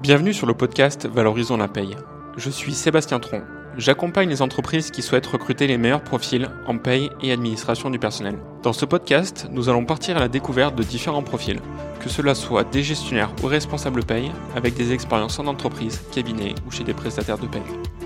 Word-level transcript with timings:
Bienvenue 0.00 0.32
sur 0.32 0.46
le 0.46 0.54
podcast 0.54 1.08
Valorisons 1.12 1.56
la 1.56 1.66
paye. 1.66 1.96
Je 2.36 2.50
suis 2.50 2.72
Sébastien 2.72 3.18
Tron. 3.18 3.42
J'accompagne 3.76 4.28
les 4.28 4.42
entreprises 4.42 4.92
qui 4.92 5.02
souhaitent 5.02 5.26
recruter 5.26 5.66
les 5.66 5.76
meilleurs 5.76 6.04
profils 6.04 6.48
en 6.68 6.78
paye 6.78 7.10
et 7.20 7.32
administration 7.32 7.90
du 7.90 7.98
personnel. 7.98 8.38
Dans 8.62 8.72
ce 8.72 8.84
podcast, 8.84 9.48
nous 9.50 9.68
allons 9.68 9.84
partir 9.84 10.16
à 10.16 10.20
la 10.20 10.28
découverte 10.28 10.76
de 10.76 10.84
différents 10.84 11.24
profils, 11.24 11.58
que 11.98 12.08
cela 12.08 12.36
soit 12.36 12.62
des 12.62 12.84
gestionnaires 12.84 13.32
ou 13.42 13.46
responsables 13.48 14.04
paye, 14.04 14.30
avec 14.54 14.74
des 14.74 14.92
expériences 14.92 15.40
en 15.40 15.48
entreprise, 15.48 16.00
cabinet 16.14 16.54
ou 16.64 16.70
chez 16.70 16.84
des 16.84 16.94
prestataires 16.94 17.38
de 17.38 17.48
paye. 17.48 17.62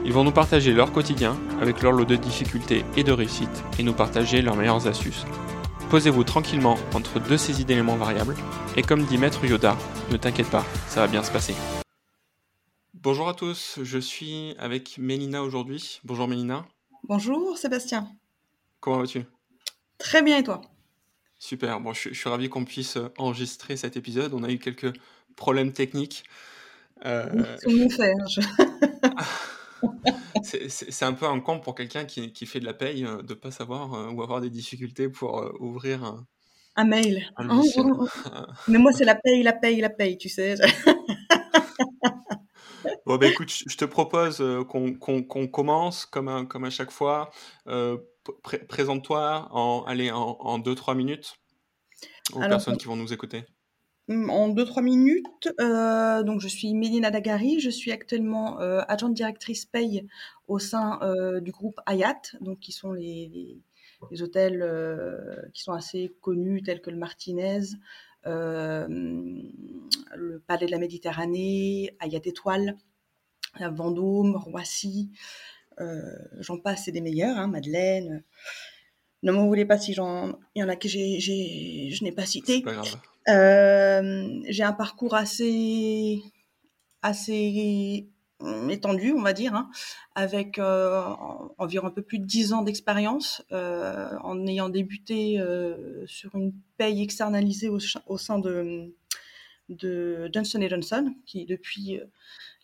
Ils 0.06 0.14
vont 0.14 0.24
nous 0.24 0.32
partager 0.32 0.72
leur 0.72 0.92
quotidien 0.92 1.36
avec 1.60 1.82
leur 1.82 1.92
lot 1.92 2.06
de 2.06 2.16
difficultés 2.16 2.86
et 2.96 3.04
de 3.04 3.12
réussites 3.12 3.64
et 3.78 3.82
nous 3.82 3.92
partager 3.92 4.40
leurs 4.40 4.56
meilleures 4.56 4.86
astuces. 4.86 5.26
Posez-vous 5.90 6.24
tranquillement 6.24 6.78
entre 6.94 7.20
deux 7.20 7.36
saisies 7.36 7.66
d'éléments 7.66 7.96
variables 7.96 8.34
et 8.78 8.82
comme 8.82 9.04
dit 9.04 9.18
Maître 9.18 9.44
Yoda, 9.44 9.76
ne 10.10 10.16
t'inquiète 10.16 10.48
pas, 10.48 10.64
ça 10.88 11.00
va 11.00 11.06
bien 11.06 11.22
se 11.22 11.30
passer. 11.30 11.54
Bonjour 13.02 13.28
à 13.28 13.34
tous, 13.34 13.80
je 13.82 13.98
suis 13.98 14.54
avec 14.60 14.96
Mélina 14.96 15.42
aujourd'hui. 15.42 16.00
Bonjour 16.04 16.28
Mélina. 16.28 16.64
Bonjour 17.02 17.58
Sébastien. 17.58 18.08
Comment 18.78 18.98
vas-tu? 18.98 19.24
Très 19.98 20.22
bien 20.22 20.38
et 20.38 20.44
toi? 20.44 20.60
Super, 21.36 21.80
bon, 21.80 21.92
je, 21.94 22.14
suis 22.14 22.28
ravi 22.28 22.48
qu'on 22.48 22.64
puisse 22.64 22.98
enregistrer 23.18 23.76
cet 23.76 23.96
épisode. 23.96 24.34
On 24.34 24.44
a 24.44 24.52
eu 24.52 24.60
quelques 24.60 24.92
problèmes 25.34 25.72
techniques. 25.72 26.22
Euh... 27.04 27.28
C'est 30.44 31.04
un 31.04 31.12
peu 31.12 31.26
un 31.26 31.40
camp 31.40 31.58
pour 31.58 31.74
quelqu'un 31.74 32.04
qui, 32.04 32.32
qui, 32.32 32.46
fait 32.46 32.60
de 32.60 32.64
la 32.64 32.74
paye 32.74 33.04
euh, 33.04 33.20
de 33.20 33.30
ne 33.30 33.34
pas 33.34 33.50
savoir 33.50 33.94
euh, 33.94 34.10
ou 34.10 34.22
avoir 34.22 34.40
des 34.40 34.50
difficultés 34.50 35.08
pour 35.08 35.40
euh, 35.40 35.52
ouvrir 35.58 36.04
un, 36.04 36.24
un 36.76 36.84
mail. 36.84 37.28
Oh, 37.36 37.64
oh, 37.78 37.82
oh. 37.98 38.06
Mais 38.68 38.78
moi, 38.78 38.92
c'est 38.92 39.04
la 39.04 39.16
paye, 39.16 39.42
la 39.42 39.54
paye, 39.54 39.80
la 39.80 39.90
paye, 39.90 40.18
tu 40.18 40.28
sais. 40.28 40.54
bon, 43.06 43.16
ben 43.16 43.30
écoute, 43.30 43.50
je 43.50 43.76
te 43.76 43.84
propose 43.84 44.42
qu'on 44.68 45.46
commence 45.46 46.06
comme, 46.06 46.48
comme 46.48 46.64
à 46.64 46.70
chaque 46.70 46.90
fois. 46.90 47.30
Présente-toi 48.68 49.48
en, 49.50 49.84
allez, 49.86 50.10
en 50.10 50.58
2-3 50.58 50.96
minutes 50.96 51.36
aux 52.32 52.40
personnes 52.40 52.76
qui 52.76 52.86
vont 52.86 52.96
nous 52.96 53.12
écouter. 53.12 53.44
Mmh, 54.08 54.30
en 54.30 54.48
2-3 54.48 54.82
minutes, 54.82 55.48
euh, 55.60 56.24
donc 56.24 56.40
je 56.40 56.48
suis 56.48 56.74
Mélina 56.74 57.12
Dagari, 57.12 57.60
je 57.60 57.70
suis 57.70 57.92
actuellement 57.92 58.60
euh, 58.60 58.80
adjointe 58.88 59.14
directrice 59.14 59.64
paye 59.64 60.08
au 60.48 60.58
sein 60.58 60.98
euh, 61.02 61.40
du 61.40 61.52
groupe 61.52 61.78
Hayat, 61.86 62.20
donc 62.40 62.58
qui 62.58 62.72
sont 62.72 62.92
les, 62.92 63.62
les, 64.10 64.22
hôtels 64.22 64.60
euh, 64.62 65.36
qui 65.54 65.62
sont 65.62 65.72
assez 65.72 66.12
connus 66.20 66.64
tels 66.64 66.80
que 66.80 66.90
le 66.90 66.96
Martinez, 66.96 67.60
euh, 68.26 68.88
le 68.88 70.40
Palais 70.48 70.66
de 70.66 70.72
la 70.72 70.78
Méditerranée, 70.78 71.96
Hayat 72.00 72.22
Étoile, 72.24 72.76
Vendôme, 73.60 74.36
Roissy, 74.36 75.10
j'en 76.40 76.58
passe, 76.58 76.84
c'est 76.84 76.92
des 76.92 77.00
meilleurs, 77.00 77.36
hein, 77.36 77.48
Madeleine. 77.48 78.22
Ne 79.22 79.30
m'en 79.30 79.46
voulez 79.46 79.64
pas 79.64 79.78
si 79.78 79.94
j'en, 79.94 80.38
il 80.54 80.60
y 80.60 80.64
en 80.64 80.68
a 80.68 80.76
que 80.76 80.88
j'ai, 80.88 81.20
je 81.20 82.04
n'ai 82.04 82.12
pas 82.12 82.26
cité. 82.26 82.62
Pas 82.62 82.72
grave. 82.72 82.96
Euh, 83.28 84.40
j'ai 84.48 84.64
un 84.64 84.72
parcours 84.72 85.14
assez, 85.14 86.20
assez 87.02 88.08
étendu, 88.68 89.12
on 89.12 89.22
va 89.22 89.32
dire, 89.32 89.54
hein, 89.54 89.70
avec 90.14 90.58
euh, 90.58 91.00
environ 91.58 91.86
un 91.86 91.90
peu 91.90 92.02
plus 92.02 92.18
de 92.18 92.24
10 92.24 92.52
ans 92.52 92.62
d'expérience, 92.62 93.44
euh, 93.52 94.10
en 94.22 94.46
ayant 94.46 94.68
débuté 94.68 95.38
euh, 95.38 96.04
sur 96.06 96.34
une 96.34 96.52
paye 96.76 97.02
externalisée 97.02 97.68
au, 97.68 97.78
au 98.06 98.18
sein 98.18 98.38
de, 98.38 98.92
de, 99.74 100.28
Johnson 100.32 100.64
Johnson, 100.68 101.14
qui 101.26 101.44
depuis 101.44 101.98
euh, 101.98 102.04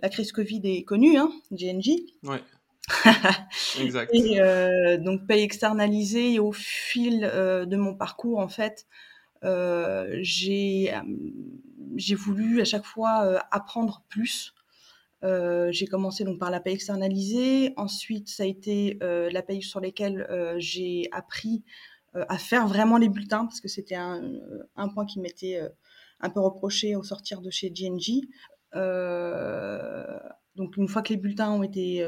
la 0.01 0.09
crise 0.09 0.33
Covid 0.33 0.61
est 0.65 0.85
connue, 0.85 1.17
hein, 1.17 1.31
GNJ. 1.51 1.91
Ouais. 2.23 2.43
exact. 3.81 4.11
Et 4.15 4.41
euh, 4.41 4.97
donc 4.97 5.27
paye 5.27 5.43
externalisée 5.43 6.35
et 6.35 6.39
au 6.39 6.53
fil 6.53 7.21
de 7.21 7.77
mon 7.77 7.95
parcours, 7.95 8.39
en 8.39 8.49
fait, 8.49 8.87
euh, 9.45 10.19
j'ai 10.23 10.93
j'ai 11.97 12.15
voulu 12.15 12.61
à 12.61 12.65
chaque 12.65 12.85
fois 12.85 13.25
euh, 13.25 13.39
apprendre 13.51 14.03
plus. 14.09 14.55
Euh, 15.25 15.73
j'ai 15.73 15.87
commencé 15.87 16.25
donc 16.25 16.39
par 16.39 16.51
la 16.51 16.61
paye 16.61 16.75
externalisée. 16.75 17.73
Ensuite, 17.77 18.29
ça 18.29 18.45
a 18.45 18.47
été 18.47 18.99
euh, 19.03 19.31
la 19.31 19.43
paye 19.43 19.63
sur 19.63 19.81
lesquelles 19.81 20.27
euh, 20.31 20.55
j'ai 20.59 21.09
appris 21.13 21.65
à 22.15 22.39
faire 22.39 22.67
vraiment 22.67 22.97
les 22.97 23.09
bulletins 23.11 23.45
parce 23.45 23.61
que 23.61 23.69
c'était 23.69 23.95
un, 23.95 24.23
un, 24.77 24.89
point 24.89 25.05
qui 25.05 25.21
m'était 25.21 25.61
un 26.21 26.31
peu 26.31 26.41
reproché 26.41 26.97
au 26.97 27.03
sortir 27.03 27.41
de 27.41 27.51
chez 27.51 27.71
GNG. 27.71 28.29
donc 30.57 30.77
une 30.77 30.89
fois 30.89 31.03
que 31.03 31.13
les 31.13 31.17
bulletins 31.19 31.51
ont 31.51 31.63
été 31.63 32.07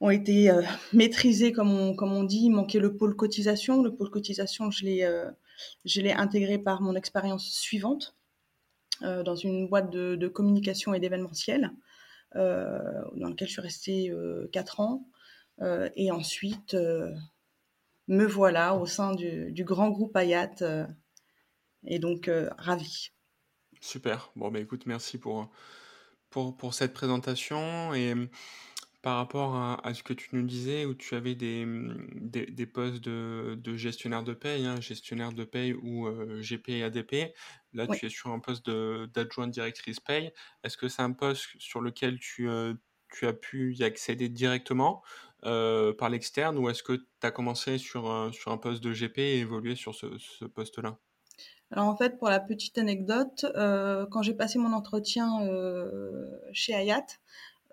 ont 0.00 0.10
été 0.10 0.50
maîtrisés 0.92 1.52
comme 1.52 1.72
on, 1.72 2.24
dit, 2.24 2.50
manquait 2.50 2.80
le 2.80 2.96
pôle 2.96 3.16
cotisation. 3.16 3.82
Le 3.82 3.94
pôle 3.94 4.10
cotisation, 4.10 4.70
je 4.70 4.84
l'ai 4.84 6.12
intégré 6.12 6.58
par 6.58 6.82
mon 6.82 6.94
expérience 6.94 7.48
suivante 7.48 8.16
euh, 9.02 9.22
dans 9.22 9.36
une 9.36 9.68
boîte 9.68 9.90
de, 9.90 10.28
communication 10.28 10.94
et 10.94 11.00
d'événementiel 11.00 11.70
euh, 12.34 12.78
dans 13.14 13.28
laquelle 13.28 13.48
je 13.48 13.52
suis 13.52 13.62
restée 13.62 14.10
euh, 14.10 14.48
4 14.52 14.80
ans. 14.80 15.06
Euh, 15.60 15.90
et 15.96 16.10
ensuite, 16.10 16.74
euh, 16.74 17.12
me 18.08 18.24
voilà 18.24 18.74
au 18.74 18.86
sein 18.86 19.14
du, 19.14 19.52
du 19.52 19.64
grand 19.64 19.90
groupe 19.90 20.16
Hayat 20.16 20.54
et 21.86 21.98
donc 21.98 22.30
ravi. 22.58 23.10
Super. 23.80 24.30
Bon, 24.36 24.50
bah 24.50 24.60
écoute, 24.60 24.86
merci 24.86 25.18
pour, 25.18 25.50
pour, 26.30 26.56
pour 26.56 26.74
cette 26.74 26.92
présentation. 26.92 27.94
Et 27.94 28.14
par 29.06 29.18
rapport 29.18 29.54
à, 29.54 29.86
à, 29.86 29.94
ce 29.94 30.02
que 30.02 30.12
tu 30.12 30.30
nous 30.32 30.42
disais, 30.42 30.84
où 30.84 30.92
tu 30.92 31.14
avais 31.14 31.36
des, 31.36 31.64
mmh, 31.64 32.08
des, 32.14 32.46
des 32.46 32.66
postes 32.66 33.04
de, 33.04 33.56
de, 33.56 33.76
gestionnaire 33.76 34.24
de 34.24 34.34
paye, 34.34 34.66
hein, 34.66 34.80
gestionnaire 34.80 35.32
de 35.32 35.44
paye 35.44 35.74
ou 35.74 36.08
euh, 36.08 36.42
GP 36.42 36.70
et 36.70 36.82
ADP, 36.82 37.32
là 37.72 37.86
oui. 37.88 37.96
tu 37.96 38.06
es 38.06 38.08
sur 38.08 38.30
un 38.30 38.40
poste 38.40 38.68
d'adjointe 38.68 39.52
directrice 39.52 40.00
paye. 40.00 40.32
Est-ce 40.64 40.76
que 40.76 40.88
c'est 40.88 41.02
un 41.02 41.12
poste 41.12 41.46
sur 41.58 41.80
lequel 41.80 42.18
tu, 42.18 42.48
euh, 42.48 42.74
tu 43.12 43.28
as 43.28 43.32
pu 43.32 43.76
y 43.76 43.84
accéder 43.84 44.28
directement 44.28 45.04
euh, 45.44 45.92
par 45.92 46.10
l'externe 46.10 46.58
ou 46.58 46.68
est-ce 46.68 46.82
que 46.82 46.94
tu 46.94 47.06
as 47.22 47.30
commencé 47.30 47.78
sur, 47.78 48.10
un, 48.10 48.32
sur 48.32 48.50
un 48.50 48.58
poste 48.58 48.82
de 48.82 48.92
GP 48.92 49.18
et 49.18 49.38
évolué 49.38 49.76
sur 49.76 49.94
ce, 49.94 50.18
ce 50.18 50.46
poste-là? 50.46 50.98
Alors 51.72 51.86
en 51.86 51.96
fait, 51.96 52.18
pour 52.18 52.28
la 52.28 52.40
petite 52.40 52.78
anecdote, 52.78 53.44
euh, 53.56 54.06
quand 54.06 54.22
j'ai 54.22 54.34
passé 54.34 54.58
mon 54.58 54.72
entretien 54.72 55.42
euh, 55.42 56.26
chez 56.52 56.74
Hayat, 56.74 57.06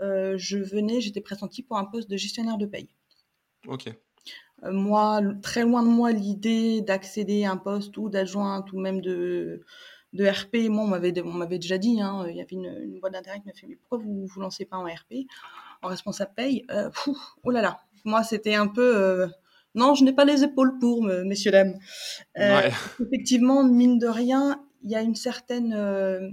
euh, 0.01 0.35
je 0.37 0.57
venais, 0.57 0.99
j'étais 0.99 1.21
pressentie 1.21 1.61
pour 1.61 1.77
un 1.77 1.85
poste 1.85 2.09
de 2.09 2.17
gestionnaire 2.17 2.57
de 2.57 2.65
paye. 2.65 2.89
Ok. 3.67 3.93
Moi, 4.63 5.21
très 5.41 5.63
loin 5.63 5.83
de 5.83 5.89
moi 5.89 6.11
l'idée 6.11 6.81
d'accéder 6.81 7.43
à 7.43 7.51
un 7.51 7.57
poste 7.57 7.97
ou 7.97 8.09
d'adjointe 8.09 8.71
ou 8.71 8.79
même 8.79 9.01
de, 9.01 9.61
de 10.13 10.25
RP. 10.25 10.69
Moi, 10.69 10.85
on 10.85 10.87
m'avait, 10.87 11.13
on 11.21 11.33
m'avait 11.33 11.59
déjà 11.59 11.77
dit, 11.77 12.01
hein, 12.01 12.25
il 12.29 12.35
y 12.35 12.41
avait 12.41 12.55
une, 12.55 12.73
une 12.81 12.99
boîte 12.99 13.13
d'intérim 13.13 13.41
qui 13.41 13.47
m'a 13.47 13.53
fait, 13.53 13.67
mais 13.67 13.75
pourquoi 13.75 13.97
vous 13.99 14.25
vous 14.25 14.39
lancez 14.39 14.65
pas 14.65 14.77
en 14.77 14.85
RP, 14.85 15.27
en 15.81 15.89
responsable 15.89 16.31
paye? 16.35 16.65
Oh 17.43 17.51
là 17.51 17.61
là, 17.61 17.81
moi 18.05 18.23
c'était 18.23 18.55
un 18.55 18.67
peu, 18.67 19.27
non, 19.75 19.95
je 19.95 20.03
n'ai 20.03 20.13
pas 20.13 20.25
les 20.25 20.43
épaules 20.43 20.77
pour, 20.79 21.03
messieurs 21.03 21.51
dames. 21.51 21.77
Euh, 22.37 22.61
ouais. 22.61 22.71
Effectivement, 22.99 23.63
mine 23.63 23.97
de 23.97 24.07
rien, 24.07 24.63
il 24.83 24.91
y 24.91 24.95
a 24.95 25.01
une 25.01 25.15
certaine 25.15 25.73
euh, 25.73 26.29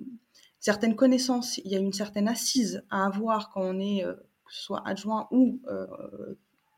certaines 0.58 0.94
connaissances, 0.94 1.58
il 1.58 1.70
y 1.70 1.76
a 1.76 1.78
une 1.78 1.92
certaine 1.92 2.28
assise 2.28 2.84
à 2.90 3.06
avoir 3.06 3.50
quand 3.50 3.62
on 3.62 3.80
est, 3.80 4.04
euh, 4.04 4.12
que 4.12 4.52
ce 4.52 4.62
soit 4.62 4.86
adjoint 4.86 5.26
ou 5.30 5.60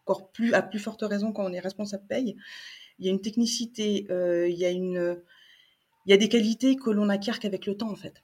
encore 0.05 0.31
plus, 0.31 0.55
à 0.55 0.62
plus 0.62 0.78
forte 0.78 1.03
raison 1.03 1.33
quand 1.33 1.45
on 1.45 1.53
est 1.53 1.61
responsable 1.61 2.05
paye. 2.09 2.37
Il 2.99 3.06
y 3.06 3.09
a 3.09 3.12
une 3.12 3.21
technicité, 3.21 4.06
il, 4.09 4.55
y 4.55 4.65
a 4.65 4.71
une, 4.71 5.21
il 6.06 6.11
y 6.11 6.12
a 6.12 6.17
des 6.17 6.29
qualités 6.29 6.77
que 6.77 6.91
l'on 6.91 7.09
acquiert 7.09 7.41
qu'avec 7.41 7.67
le 7.67 7.77
temps, 7.77 7.91
en 7.91 7.97
fait. 7.97 8.23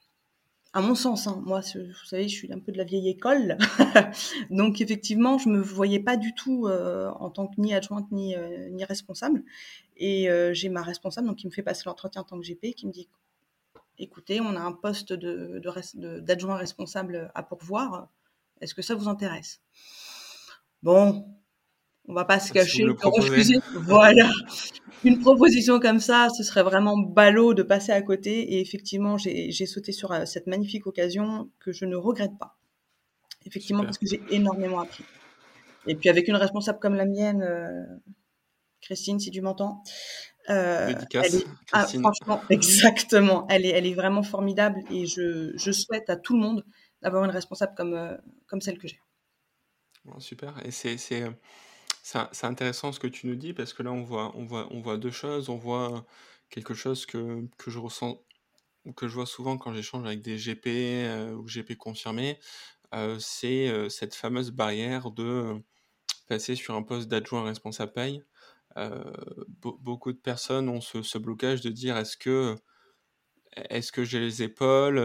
À 0.78 0.81
mon 0.81 0.94
sens, 0.94 1.27
hein, 1.27 1.43
moi, 1.44 1.59
vous 1.75 2.05
savez, 2.05 2.28
je 2.28 2.37
suis 2.37 2.53
un 2.53 2.61
peu 2.61 2.71
de 2.71 2.78
la 2.78 2.84
vieille 2.84 3.08
école, 3.08 3.58
donc 4.50 4.81
effectivement, 4.81 5.37
je 5.37 5.49
me 5.49 5.61
voyais 5.61 5.99
pas 5.99 6.17
du 6.17 6.37
tout 6.37 6.69
euh, 6.69 7.11
en 7.19 7.31
tant 7.31 7.49
que 7.49 7.61
ni 7.61 7.75
adjointe 7.75 8.06
ni, 8.12 8.37
euh, 8.37 8.70
responsable. 8.88 9.43
Et 9.97 10.31
euh, 10.31 10.55
j'ai 10.55 10.69
ma 10.69 10.82
responsable, 10.82 11.26
donc 11.26 11.38
qui 11.38 11.49
me 11.49 11.50
fait 11.50 11.64
passer 11.64 11.82
l'entretien 11.87 12.20
en 12.20 12.25
tant 12.25 12.38
que 12.38 12.47
GP, 12.47 12.76
qui 12.76 12.87
me 12.87 12.93
dit 12.93 13.08
écoutez, 13.99 14.41
on 14.41 14.55
a 14.55 14.61
un 14.61 14.70
poste 14.70 15.12
d'adjoint 15.12 15.82
de, 15.94 16.20
de, 16.20 16.47
responsable 16.61 17.32
à 17.35 17.43
pourvoir, 17.43 18.08
est-ce 18.61 18.76
que 18.76 18.82
ça 18.82 18.94
vous 18.94 19.08
intéresse? 19.08 19.61
Bon, 20.85 21.26
on 22.08 22.14
va 22.14 22.25
pas 22.25 22.40
se 22.40 22.52
cacher, 22.52 22.84
refuser. 22.84 23.58
Voilà. 23.75 24.31
Une 25.05 25.20
proposition 25.20 25.78
comme 25.78 26.00
ça, 26.00 26.28
ce 26.37 26.43
serait 26.43 26.62
vraiment 26.62 26.99
ballot 26.99 27.55
de 27.55 27.62
passer 27.62 27.93
à 27.93 28.02
côté. 28.02 28.55
Et 28.55 28.60
effectivement, 28.60 29.16
j'ai 29.16 29.66
sauté 29.66 29.93
sur 29.93 30.10
euh, 30.12 30.25
cette 30.25 30.46
magnifique 30.46 30.87
occasion 30.87 31.50
que 31.60 31.70
je 31.70 31.84
ne 31.84 31.96
regrette 31.96 32.37
pas. 32.38 32.56
Effectivement, 33.44 33.82
Super. 33.82 33.88
parce 33.88 33.99
que 33.99 34.06
j'ai 34.10 34.34
énormément 34.34 34.81
appris. 34.81 35.05
Et 35.87 35.94
puis 35.94 36.08
avec 36.08 36.26
une 36.28 36.37
responsable 36.37 36.78
comme 36.81 36.94
la 36.94 37.06
mienne, 37.06 37.43
euh, 37.43 37.84
Christine, 38.81 39.20
si 39.20 39.31
tu 39.31 39.40
m'entends, 39.40 39.82
Euh, 40.50 40.87
Dédicace, 40.87 41.44
ah, 41.72 41.87
franchement, 41.87 42.40
exactement. 42.49 43.46
Elle 43.50 43.66
est, 43.66 43.70
elle 43.70 43.87
est 43.87 43.93
vraiment 43.93 44.22
formidable 44.22 44.81
et 44.90 45.04
je, 45.04 45.52
je 45.56 45.72
souhaite 45.72 46.08
à 46.08 46.16
tout 46.16 46.34
le 46.34 46.40
monde 46.40 46.64
d'avoir 47.02 47.22
une 47.25 47.31
responsable 47.31 47.75
comme, 47.76 47.93
euh, 47.93 48.16
comme 48.46 48.62
celle 48.62 48.78
que 48.78 48.88
j'ai. 48.88 48.99
super. 50.19 50.54
Et 50.64 50.70
c'est, 50.70 50.96
c'est, 52.32 52.44
intéressant 52.44 52.93
ce 52.93 53.00
que 53.00 53.06
tu 53.06 53.26
nous 53.26 53.34
dis 53.37 53.52
parce 53.52 53.72
que 53.72 53.82
là, 53.82 53.93
on 53.93 54.02
voit, 54.02 54.37
on 54.37 54.44
voit, 54.44 54.69
on 54.70 54.81
voit 54.81 54.96
deux 54.96 55.10
choses. 55.10 55.49
On 55.49 55.56
voit 55.56 56.06
quelque 56.50 56.75
chose 56.75 57.06
que, 57.06 57.46
que 57.58 57.70
je 57.70 57.78
ressens, 57.78 58.22
que 58.96 59.08
je 59.08 59.14
vois 59.14 59.26
souvent 59.26 59.58
quand 59.58 59.75
j'échange 59.75 60.06
avec 60.06 60.22
des 60.22 60.37
GP 60.37 60.66
euh, 60.66 61.32
ou 61.34 61.44
GP 61.46 61.76
confirmés. 61.76 62.38
c'est 63.19 63.90
cette 63.90 64.14
fameuse 64.14 64.50
barrière 64.50 65.10
de 65.10 65.62
passer 66.28 66.55
sur 66.56 66.75
un 66.75 66.82
poste 66.82 67.08
d'adjoint 67.08 67.44
responsable 67.44 67.93
paye 67.93 68.22
beaucoup 69.61 70.12
de 70.12 70.19
personnes 70.19 70.69
ont 70.69 70.81
ce, 70.81 71.19
blocage 71.19 71.61
de 71.62 71.70
dire 71.70 71.96
est-ce 71.96 72.16
que 72.16 72.56
est-ce 73.70 73.93
que 73.93 74.05
j'ai 74.05 74.20
les 74.20 74.43
épaules, 74.43 74.99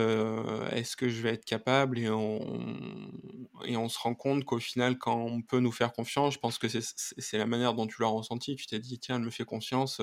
est-ce 0.71 0.95
que 0.95 1.09
je 1.09 1.21
vais 1.21 1.33
être 1.33 1.45
capable? 1.45 1.99
Et 1.99 2.09
on, 2.09 3.89
se 3.89 3.99
rend 3.99 4.15
compte 4.15 4.45
qu'au 4.45 4.59
final, 4.59 4.97
quand 4.97 5.17
on 5.17 5.41
peut 5.41 5.59
nous 5.59 5.71
faire 5.71 5.93
confiance, 5.93 6.33
je 6.33 6.39
pense 6.39 6.57
que 6.57 6.67
c'est 6.69 7.37
la 7.37 7.45
manière 7.45 7.73
dont 7.73 7.87
tu 7.87 8.01
l'as 8.01 8.07
ressenti. 8.07 8.55
Tu 8.55 8.67
t'es 8.67 8.79
dit, 8.79 8.99
tiens, 8.99 9.17
elle 9.17 9.23
me 9.23 9.29
fait 9.31 9.45
confiance, 9.45 10.01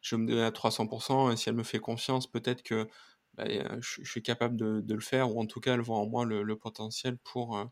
je 0.00 0.16
me 0.16 0.26
donne 0.26 0.40
à 0.40 0.50
300%, 0.50 1.32
et 1.32 1.36
si 1.36 1.48
elle 1.48 1.56
me 1.56 1.62
fait 1.62 1.80
confiance, 1.80 2.26
peut-être 2.30 2.62
que 2.62 2.88
bah, 3.34 3.44
je, 3.80 4.04
suis 4.04 4.22
capable 4.22 4.56
de, 4.56 4.94
le 4.94 5.00
faire, 5.00 5.34
ou 5.34 5.40
en 5.40 5.46
tout 5.46 5.60
cas, 5.60 5.74
elle 5.74 5.80
voit 5.80 5.98
en 5.98 6.06
moi 6.06 6.24
le, 6.24 6.56
potentiel 6.56 7.18
pour, 7.18 7.70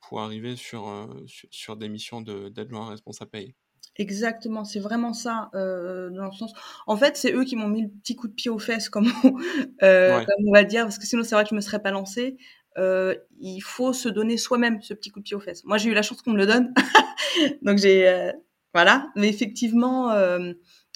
pour 0.00 0.20
arriver 0.20 0.56
sur, 0.56 1.08
sur, 1.26 1.76
des 1.76 1.88
missions 1.88 2.22
d'adjoint 2.22 2.88
responsable 2.90 3.30
payé. 3.30 3.56
Exactement, 3.98 4.64
c'est 4.64 4.78
vraiment 4.78 5.12
ça 5.12 5.50
euh, 5.54 6.08
dans 6.10 6.26
le 6.26 6.32
sens. 6.32 6.52
En 6.86 6.96
fait, 6.96 7.16
c'est 7.16 7.32
eux 7.32 7.42
qui 7.42 7.56
m'ont 7.56 7.66
mis 7.66 7.82
le 7.82 7.88
petit 7.88 8.14
coup 8.14 8.28
de 8.28 8.32
pied 8.32 8.48
aux 8.48 8.60
fesses, 8.60 8.88
comme 8.88 9.10
on, 9.24 9.34
euh, 9.82 10.24
comme 10.24 10.46
on 10.48 10.52
va 10.52 10.62
dire, 10.62 10.84
parce 10.84 10.98
que 10.98 11.06
sinon 11.06 11.24
c'est 11.24 11.34
vrai 11.34 11.42
que 11.42 11.50
je 11.50 11.56
me 11.56 11.60
serais 11.60 11.82
pas 11.82 11.90
lancée. 11.90 12.36
Euh, 12.78 13.16
il 13.40 13.58
faut 13.58 13.92
se 13.92 14.08
donner 14.08 14.36
soi-même 14.36 14.80
ce 14.82 14.94
petit 14.94 15.10
coup 15.10 15.18
de 15.18 15.24
pied 15.24 15.34
aux 15.34 15.40
fesses. 15.40 15.64
Moi, 15.64 15.78
j'ai 15.78 15.90
eu 15.90 15.94
la 15.94 16.02
chance 16.02 16.22
qu'on 16.22 16.30
me 16.30 16.36
le 16.36 16.46
donne, 16.46 16.72
donc 17.62 17.78
j'ai 17.78 18.08
euh, 18.08 18.30
voilà. 18.72 19.10
Mais 19.16 19.28
effectivement, 19.28 20.12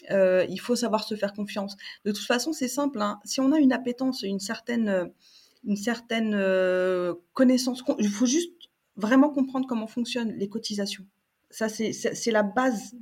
il 0.09 0.61
faut 0.61 0.77
savoir 0.77 1.03
se 1.03 1.17
faire 1.17 1.33
confiance. 1.33 1.77
De 2.05 2.13
toute 2.13 2.25
façon, 2.25 2.53
c'est 2.53 2.69
simple. 2.69 3.03
Hein. 3.03 3.19
Si 3.25 3.41
on 3.41 3.51
a 3.51 3.59
une 3.59 3.73
appétence, 3.73 4.23
une 4.23 4.39
certaine, 4.39 5.11
une 5.65 5.77
certaine 5.77 6.37
connaissance, 7.33 7.83
il 7.99 8.09
faut 8.09 8.27
juste 8.27 8.53
vraiment 8.95 9.31
comprendre 9.31 9.67
comment 9.67 9.89
fonctionnent 9.89 10.35
les 10.39 10.49
cotisations 10.49 11.05
ça, 11.53 11.69
c'est 11.69 12.31
la 12.31 12.43
base 12.43 12.95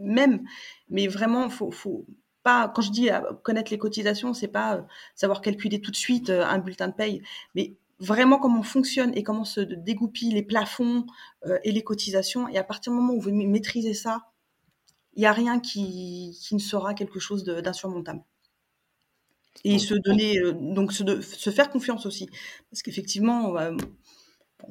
même. 0.00 0.44
Mais 0.88 1.06
vraiment, 1.06 1.48
faut, 1.48 1.70
faut 1.70 2.06
pas. 2.42 2.68
Quand 2.68 2.82
je 2.82 2.90
dis 2.90 3.10
euh, 3.10 3.20
connaître 3.42 3.70
les 3.70 3.78
cotisations, 3.78 4.34
c'est 4.34 4.48
pas 4.48 4.76
euh, 4.76 4.82
savoir 5.14 5.40
calculer 5.40 5.80
tout 5.80 5.90
de 5.90 5.96
suite 5.96 6.30
euh, 6.30 6.44
un 6.44 6.58
bulletin 6.58 6.88
de 6.88 6.94
paye, 6.94 7.22
mais 7.54 7.76
vraiment 7.98 8.38
comment 8.38 8.62
fonctionne 8.62 9.12
et 9.14 9.22
comment 9.22 9.44
se 9.44 9.60
dégoupillent 9.60 10.32
les 10.32 10.42
plafonds 10.42 11.04
et 11.64 11.70
les 11.70 11.82
cotisations. 11.82 12.48
Et 12.48 12.56
à 12.56 12.64
partir 12.64 12.92
du 12.92 12.98
moment 12.98 13.12
où 13.12 13.20
vous 13.20 13.30
maîtrisez 13.30 13.92
ça, 13.92 14.22
il 15.16 15.20
n'y 15.20 15.26
a 15.26 15.32
rien 15.34 15.60
qui, 15.60 16.34
qui, 16.40 16.54
ne 16.54 16.60
sera 16.60 16.94
quelque 16.94 17.20
chose 17.20 17.44
d'insurmontable. 17.44 18.22
Et 19.64 19.78
se 19.78 19.92
donner, 19.92 20.40
donc 20.54 20.94
se, 20.94 21.20
se, 21.20 21.50
faire 21.50 21.68
confiance 21.68 22.06
aussi. 22.06 22.30
Parce 22.70 22.80
qu'effectivement, 22.80 23.54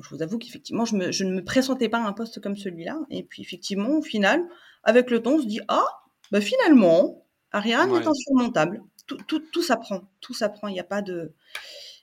je 0.01 0.09
vous 0.09 0.21
avoue 0.21 0.37
qu'effectivement, 0.37 0.85
je, 0.85 0.95
ne 0.95 1.31
me 1.31 1.43
pressentais 1.43 1.89
pas 1.89 1.99
à 1.99 2.07
un 2.07 2.13
poste 2.13 2.41
comme 2.41 2.57
celui-là. 2.57 2.99
Et 3.09 3.23
puis, 3.23 3.41
effectivement, 3.41 3.97
au 3.97 4.01
final, 4.01 4.43
avec 4.83 5.09
le 5.11 5.21
temps, 5.21 5.33
on 5.33 5.41
se 5.41 5.45
dit 5.45 5.61
Ah, 5.67 5.85
bah 6.31 6.41
finalement, 6.41 7.25
Ariane 7.51 7.91
est 7.95 8.07
insurmontable. 8.07 8.83
Tout, 9.07 9.17
tout, 9.27 9.39
tout 9.51 9.63
s'apprend. 9.63 10.01
Tout 10.21 10.33
s'apprend. 10.33 10.67
Il 10.67 10.73
n'y 10.73 10.79
a 10.79 10.85
pas 10.85 11.01
de. 11.01 11.33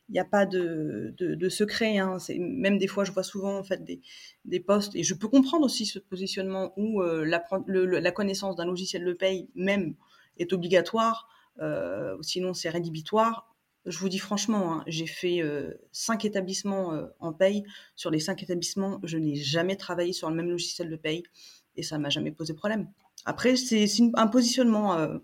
Il 0.08 0.12
n'y 0.12 0.20
a 0.20 0.24
pas 0.24 0.46
de, 0.46 1.14
de, 1.18 1.48
secret. 1.48 1.98
Hein. 1.98 2.18
Même 2.38 2.78
des 2.78 2.86
fois, 2.86 3.02
je 3.02 3.10
vois 3.10 3.24
souvent 3.24 3.58
en 3.58 3.64
fait 3.64 3.82
des, 3.82 4.00
des 4.44 4.60
postes, 4.60 4.94
et 4.94 5.02
je 5.02 5.14
peux 5.14 5.26
comprendre 5.26 5.64
aussi 5.64 5.84
ce 5.84 5.98
positionnement 5.98 6.72
où 6.76 7.02
euh, 7.02 7.24
la, 7.24 7.42
la, 7.66 8.12
connaissance 8.12 8.54
d'un 8.54 8.66
logiciel 8.66 9.04
de 9.04 9.12
paye 9.12 9.48
même 9.56 9.96
est 10.38 10.52
obligatoire, 10.52 11.28
euh, 11.60 12.16
sinon 12.22 12.54
c'est 12.54 12.68
rédhibitoire 12.68 13.56
je 13.86 13.98
vous 13.98 14.08
dis 14.08 14.18
franchement, 14.18 14.72
hein, 14.72 14.84
j'ai 14.86 15.06
fait 15.06 15.40
euh, 15.42 15.74
cinq 15.92 16.24
établissements 16.24 16.92
euh, 16.92 17.06
en 17.20 17.32
paye. 17.32 17.64
Sur 17.94 18.10
les 18.10 18.18
cinq 18.18 18.42
établissements, 18.42 19.00
je 19.04 19.16
n'ai 19.16 19.36
jamais 19.36 19.76
travaillé 19.76 20.12
sur 20.12 20.28
le 20.28 20.34
même 20.34 20.50
logiciel 20.50 20.90
de 20.90 20.96
paye 20.96 21.22
et 21.76 21.82
ça 21.82 21.98
m'a 21.98 22.10
jamais 22.10 22.32
posé 22.32 22.52
problème. 22.52 22.90
Après, 23.24 23.56
c'est 23.56 23.86
un 24.14 24.26
positionnement 24.26 24.98
euh, 24.98 25.18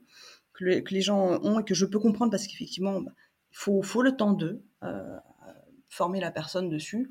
que, 0.53 0.65
les 0.65 1.01
gens 1.01 1.41
ont 1.43 1.61
et 1.61 1.65
que 1.65 1.75
je 1.75 1.85
peux 1.85 1.99
comprendre 1.99 2.31
parce 2.31 2.47
qu'effectivement, 2.47 3.01
bah, 3.01 3.13
il 3.51 3.57
faut, 3.57 4.03
le 4.03 4.17
temps 4.17 4.33
d'eux, 4.33 4.65
former 5.89 6.21
la 6.21 6.31
personne 6.31 6.71
dessus. 6.71 7.11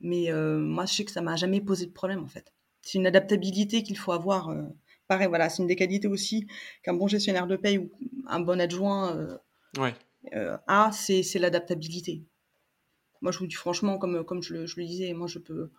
Mais 0.00 0.32
moi, 0.32 0.86
je 0.86 0.94
sais 0.94 1.04
que 1.04 1.12
ça 1.12 1.20
m'a 1.20 1.36
jamais 1.36 1.60
posé 1.60 1.86
de 1.86 1.92
problème 1.92 2.24
en 2.24 2.26
fait. 2.26 2.52
C'est 2.82 2.98
une 2.98 3.06
adaptabilité 3.06 3.84
qu'il 3.84 3.96
faut 3.96 4.10
avoir. 4.10 4.52
pareil, 5.06 5.28
voilà, 5.28 5.48
c'est 5.48 5.62
une 5.62 5.68
des 5.68 5.76
qualités 5.76 6.08
aussi 6.08 6.48
qu'un 6.82 6.94
bon 6.94 7.06
gestionnaire 7.06 7.46
de 7.46 7.54
paye 7.54 7.78
ou 7.78 7.92
un 8.26 8.40
bon 8.40 8.60
adjoint. 8.60 9.38
Euh, 10.34 10.56
A, 10.66 10.90
c'est 10.92 11.38
l'adaptabilité. 11.38 12.24
Moi, 13.20 13.32
je 13.32 13.38
vous 13.38 13.46
dis 13.46 13.54
franchement, 13.54 13.98
comme, 13.98 14.24
comme 14.24 14.42
je, 14.42 14.54
le, 14.54 14.66
je 14.66 14.78
le 14.78 14.86
disais, 14.86 15.12
moi, 15.12 15.26
je 15.26 15.38
peux, 15.38 15.70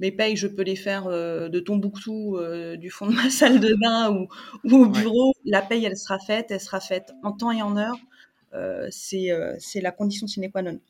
mes 0.00 0.10
payes, 0.10 0.36
je 0.36 0.46
peux 0.46 0.62
les 0.62 0.76
faire 0.76 1.06
euh, 1.06 1.48
de 1.48 1.60
Tombouctou, 1.60 2.36
euh, 2.36 2.76
du 2.76 2.90
fond 2.90 3.06
de 3.06 3.14
ma 3.14 3.30
salle 3.30 3.60
de 3.60 3.74
bain 3.74 4.10
ou, 4.10 4.28
ou 4.64 4.84
au 4.84 4.86
bureau. 4.86 5.32
La 5.44 5.62
paye, 5.62 5.84
elle 5.84 5.96
sera 5.96 6.18
faite, 6.18 6.50
elle 6.50 6.60
sera 6.60 6.80
faite 6.80 7.12
en 7.22 7.32
temps 7.32 7.52
et 7.52 7.62
en 7.62 7.76
heure. 7.76 7.98
Euh, 8.54 8.88
c'est 8.90 9.80
la 9.80 9.92
condition 9.92 10.26
sine 10.26 10.50
qua 10.50 10.62
non. 10.62 10.80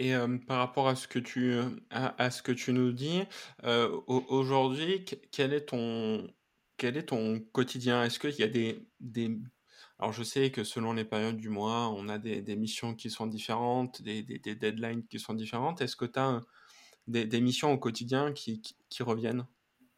Et 0.00 0.12
par 0.46 0.58
rapport 0.58 0.86
à 0.86 0.94
ce 0.94 1.08
que 1.08 1.18
tu, 1.18 1.56
à, 1.90 2.22
à 2.22 2.30
ce 2.30 2.40
que 2.40 2.52
tu 2.52 2.72
nous 2.72 2.92
dis, 2.92 3.24
aujourd'hui, 4.06 5.04
quel 5.32 5.52
est 5.52 5.66
ton, 5.66 6.28
quel 6.76 6.96
est 6.96 7.06
ton 7.06 7.40
quotidien? 7.52 8.04
Est-ce 8.04 8.20
qu'il 8.20 8.38
y 8.38 8.44
a 8.44 8.48
des, 8.48 8.86
des 9.00 9.36
alors 9.98 10.12
je 10.12 10.22
sais 10.22 10.50
que 10.50 10.62
selon 10.62 10.92
les 10.92 11.04
périodes 11.04 11.38
du 11.38 11.48
mois, 11.48 11.88
on 11.90 12.08
a 12.08 12.18
des, 12.18 12.56
missions 12.56 12.94
qui 12.94 13.10
sont 13.10 13.26
différentes, 13.26 14.00
des, 14.02 14.22
deadlines 14.22 15.04
qui 15.04 15.18
sont 15.18 15.34
différentes. 15.34 15.80
Est-ce 15.80 15.96
que 15.96 16.04
tu 16.04 16.18
as 16.20 16.40
des, 17.08 17.40
missions 17.40 17.72
au 17.72 17.78
quotidien 17.78 18.32
qui, 18.32 18.62
reviennent 19.00 19.44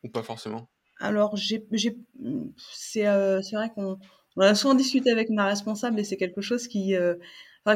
ou 0.02 0.08
pas 0.08 0.22
forcément? 0.22 0.70
Alors 1.00 1.34
euh, 1.34 2.40
c'est 2.72 3.56
vrai 3.56 3.70
qu'on 3.74 3.98
a 4.38 4.54
souvent 4.54 4.74
discuté 4.74 5.10
avec 5.10 5.28
ma 5.28 5.46
responsable 5.46 6.00
et 6.00 6.04
c'est 6.04 6.16
quelque 6.16 6.40
chose 6.40 6.66
qui... 6.66 6.94
Euh, 6.94 7.14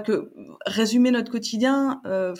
que 0.05 0.33
résumer 0.67 1.13
notre 1.13 1.31
quotidien, 1.31 2.01
euh, 2.07 2.35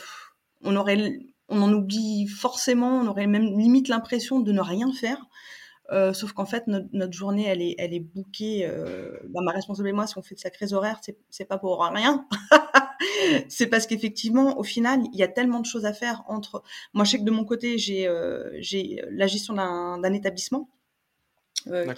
on, 0.61 0.75
aurait, 0.75 1.19
on 1.47 1.61
en 1.61 1.71
oublie 1.71 2.27
forcément, 2.27 2.99
on 2.99 3.07
aurait 3.07 3.27
même 3.27 3.45
limite 3.57 3.87
l'impression 3.87 4.39
de 4.39 4.51
ne 4.51 4.59
rien 4.61 4.91
faire. 4.91 5.25
Euh, 5.91 6.13
sauf 6.13 6.33
qu'en 6.33 6.45
fait, 6.45 6.63
notre, 6.67 7.13
journée, 7.13 7.45
elle 7.45 7.61
est, 7.61 7.75
elle 7.77 7.93
est 7.93 7.99
bookée. 7.99 8.65
Euh, 8.65 9.17
bah, 9.29 9.41
ma 9.43 9.51
responsable 9.51 9.89
et 9.89 9.93
moi, 9.93 10.07
si 10.07 10.17
on 10.17 10.21
fait 10.21 10.35
de 10.35 10.39
sacrés 10.39 10.73
horaires, 10.73 10.99
c'est 11.29 11.45
pas 11.45 11.57
pour 11.57 11.81
rien. 11.81 12.27
c'est 13.49 13.67
parce 13.67 13.87
qu'effectivement, 13.87 14.57
au 14.57 14.63
final, 14.63 15.01
il 15.13 15.19
y 15.19 15.23
a 15.23 15.27
tellement 15.27 15.59
de 15.59 15.65
choses 15.65 15.85
à 15.85 15.93
faire 15.93 16.23
entre. 16.27 16.63
Moi, 16.93 17.05
je 17.05 17.11
sais 17.11 17.19
que 17.19 17.23
de 17.23 17.31
mon 17.31 17.45
côté, 17.45 17.77
j'ai 17.77 18.07
euh, 18.07 18.49
j'ai 18.59 19.03
la 19.11 19.27
gestion 19.27 19.53
d'un 19.53 20.13
établissement. 20.13 20.69
Euh, 21.67 21.93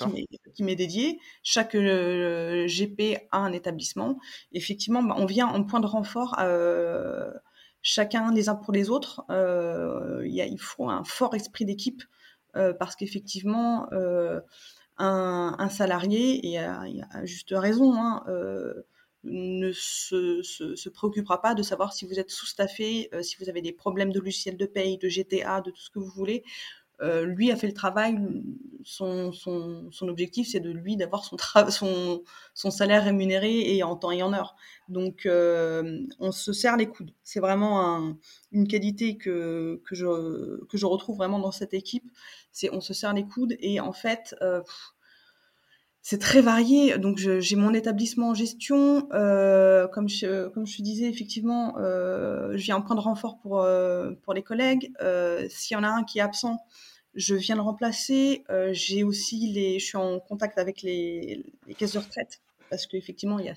qui 0.56 0.63
m'est 0.63 0.75
dédié. 0.75 1.20
Chaque 1.44 1.75
euh, 1.75 2.67
GP 2.67 3.17
a 3.32 3.39
un 3.39 3.51
établissement. 3.51 4.17
Effectivement, 4.53 5.03
bah, 5.03 5.15
on 5.17 5.25
vient 5.25 5.48
en 5.48 5.63
point 5.63 5.82
de 5.82 5.86
renfort 5.86 6.36
euh, 6.39 7.29
chacun 7.82 8.34
les 8.34 8.48
uns 8.48 8.56
pour 8.56 8.74
les 8.74 8.89
autres. 8.89 9.25
Il, 9.29 10.34
y 10.34 10.41
a, 10.41 10.46
il 10.46 10.60
faut 10.60 10.89
un 10.89 11.03
fort 11.03 11.36
esprit 11.36 11.65
d'équipe 11.65 12.03
parce 12.79 12.95
qu'effectivement, 12.95 13.87
euh, 13.93 14.39
un, 14.97 15.69
salarié, 15.69 16.47
et 16.47 16.57
à, 16.59 16.85
juste 17.23 17.53
raison, 17.55 17.93
hein, 17.95 18.23
euh, 18.27 18.73
ne 19.23 19.71
se, 19.71 20.89
préoccupera 20.89 21.41
pas 21.41 21.53
de 21.53 21.63
savoir 21.63 21.93
si 21.93 22.05
vous 22.05 22.19
êtes 22.19 22.31
sous-staffé, 22.31 23.09
si 23.21 23.37
vous 23.37 23.49
avez 23.49 23.61
des 23.61 23.73
problèmes 23.73 24.11
de 24.11 24.19
logiciel 24.19 24.57
de 24.57 24.65
paye, 24.65 24.97
de 24.97 25.09
GTA, 25.09 25.61
de 25.61 25.71
tout 25.71 25.81
ce 25.81 25.89
que 25.89 25.99
vous 25.99 26.11
voulez. 26.11 26.43
Euh, 27.01 27.25
lui 27.25 27.51
a 27.51 27.56
fait 27.56 27.68
le 27.68 27.74
travail. 27.74 28.18
Son, 28.84 29.32
objectif, 30.01 30.48
c'est 30.50 30.62
de 30.62 30.72
lui 30.72 30.96
d'avoir 30.96 31.25
son, 31.25 32.24
salaire 32.72 33.04
rémunéré 33.04 33.75
et 33.75 33.84
en 33.84 33.98
temps 33.98 34.12
et 34.12 34.24
en 34.24 34.34
heure. 34.34 34.56
Donc, 34.88 35.25
euh, 35.25 36.06
on 36.20 36.32
se 36.32 36.54
serre 36.54 36.77
les 36.77 36.88
coudes. 36.88 37.13
C'est 37.24 37.42
vraiment 37.42 37.86
un, 37.86 38.18
une 38.51 38.68
qualité 38.68 39.18
que, 39.18 39.82
que, 39.86 39.94
je, 39.94 40.63
que 40.66 40.77
je 40.77 40.86
retrouve 40.86 41.18
vraiment 41.18 41.39
dans 41.39 41.51
cette 41.51 41.74
équipe. 41.74 42.10
C'est 42.51 42.74
on 42.74 42.82
se 42.82 42.94
serre 42.94 43.13
les 43.13 43.25
coudes 43.25 43.56
et 43.60 43.80
en 43.80 43.92
fait, 43.94 44.36
euh, 44.42 44.62
c'est 46.09 46.19
très 46.19 46.39
varié. 46.39 46.97
Donc, 46.97 47.17
j'ai 47.17 47.55
mon 47.57 47.73
établissement 47.73 48.29
en 48.29 48.33
gestion. 48.33 49.09
Euh, 49.11 49.89
comme, 49.89 50.07
je, 50.07 50.47
comme 50.47 50.65
je 50.65 50.81
disais, 50.81 51.09
effectivement, 51.09 51.77
euh, 51.79 52.53
je 52.53 52.63
viens 52.63 52.77
en 52.77 52.81
point 52.81 52.95
de 52.95 53.01
renfort 53.01 53.37
pour, 53.39 53.59
euh, 53.59 54.11
pour 54.23 54.33
les 54.33 54.41
collègues. 54.41 54.89
S'il 55.49 55.75
y 55.75 55.77
en 55.77 55.83
a 55.83 55.89
un 55.89 56.05
qui 56.05 56.19
est 56.19 56.21
absent, 56.21 56.59
je 57.13 57.35
viens 57.35 57.57
de 57.57 57.61
remplacer. 57.61 58.45
j'ai 58.71 59.03
aussi 59.03 59.51
les, 59.51 59.79
je 59.79 59.85
suis 59.85 59.97
en 59.97 60.21
contact 60.21 60.57
avec 60.57 60.81
les, 60.81 61.43
les 61.67 61.73
caisses 61.73 61.91
de 61.91 61.99
retraite 61.99 62.39
parce 62.69 62.87
qu'effectivement, 62.87 63.39
il 63.39 63.47
y 63.47 63.49
a 63.49 63.55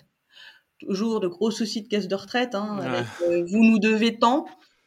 toujours 0.81 1.21
de 1.21 1.29
gros 1.29 1.53
soucis 1.53 1.83
de 1.83 1.87
caisse 1.87 2.09
de 2.09 2.17
retraite. 2.17 2.57
Hein, 2.57 3.05
vous 3.47 3.63
nous 3.63 3.79
devez 3.79 4.19
tant 4.19 4.45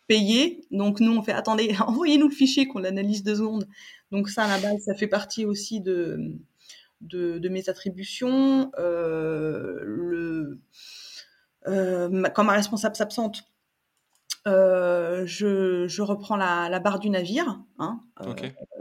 payer. 0.07 0.65
Donc 0.71 0.99
nous, 0.99 1.15
on 1.15 1.23
fait 1.23 1.31
attendez, 1.31 1.73
envoyez-nous 1.87 2.27
le 2.27 2.35
fichier 2.35 2.67
qu'on 2.67 2.79
l'analyse 2.79 3.23
deux 3.23 3.35
secondes. 3.35 3.69
Donc 4.11 4.27
ça, 4.27 4.43
à 4.43 4.47
la 4.49 4.57
base, 4.57 4.81
ça 4.83 4.95
fait 4.95 5.07
partie 5.07 5.45
aussi 5.45 5.79
de, 5.79 6.35
de, 7.03 7.49
mes 7.49 7.69
attributions. 7.69 8.71
Euh, 8.79 9.79
le, 9.83 10.59
euh, 11.67 12.23
quand 12.33 12.43
ma 12.43 12.53
responsable 12.53 12.95
s'absente, 12.95 13.43
euh, 14.47 15.23
je, 15.25 15.87
je, 15.87 16.01
reprends 16.01 16.35
la, 16.35 16.67
la, 16.69 16.79
barre 16.79 16.99
du 16.99 17.09
navire. 17.09 17.61
Hein, 17.79 18.01
euh, 18.21 18.33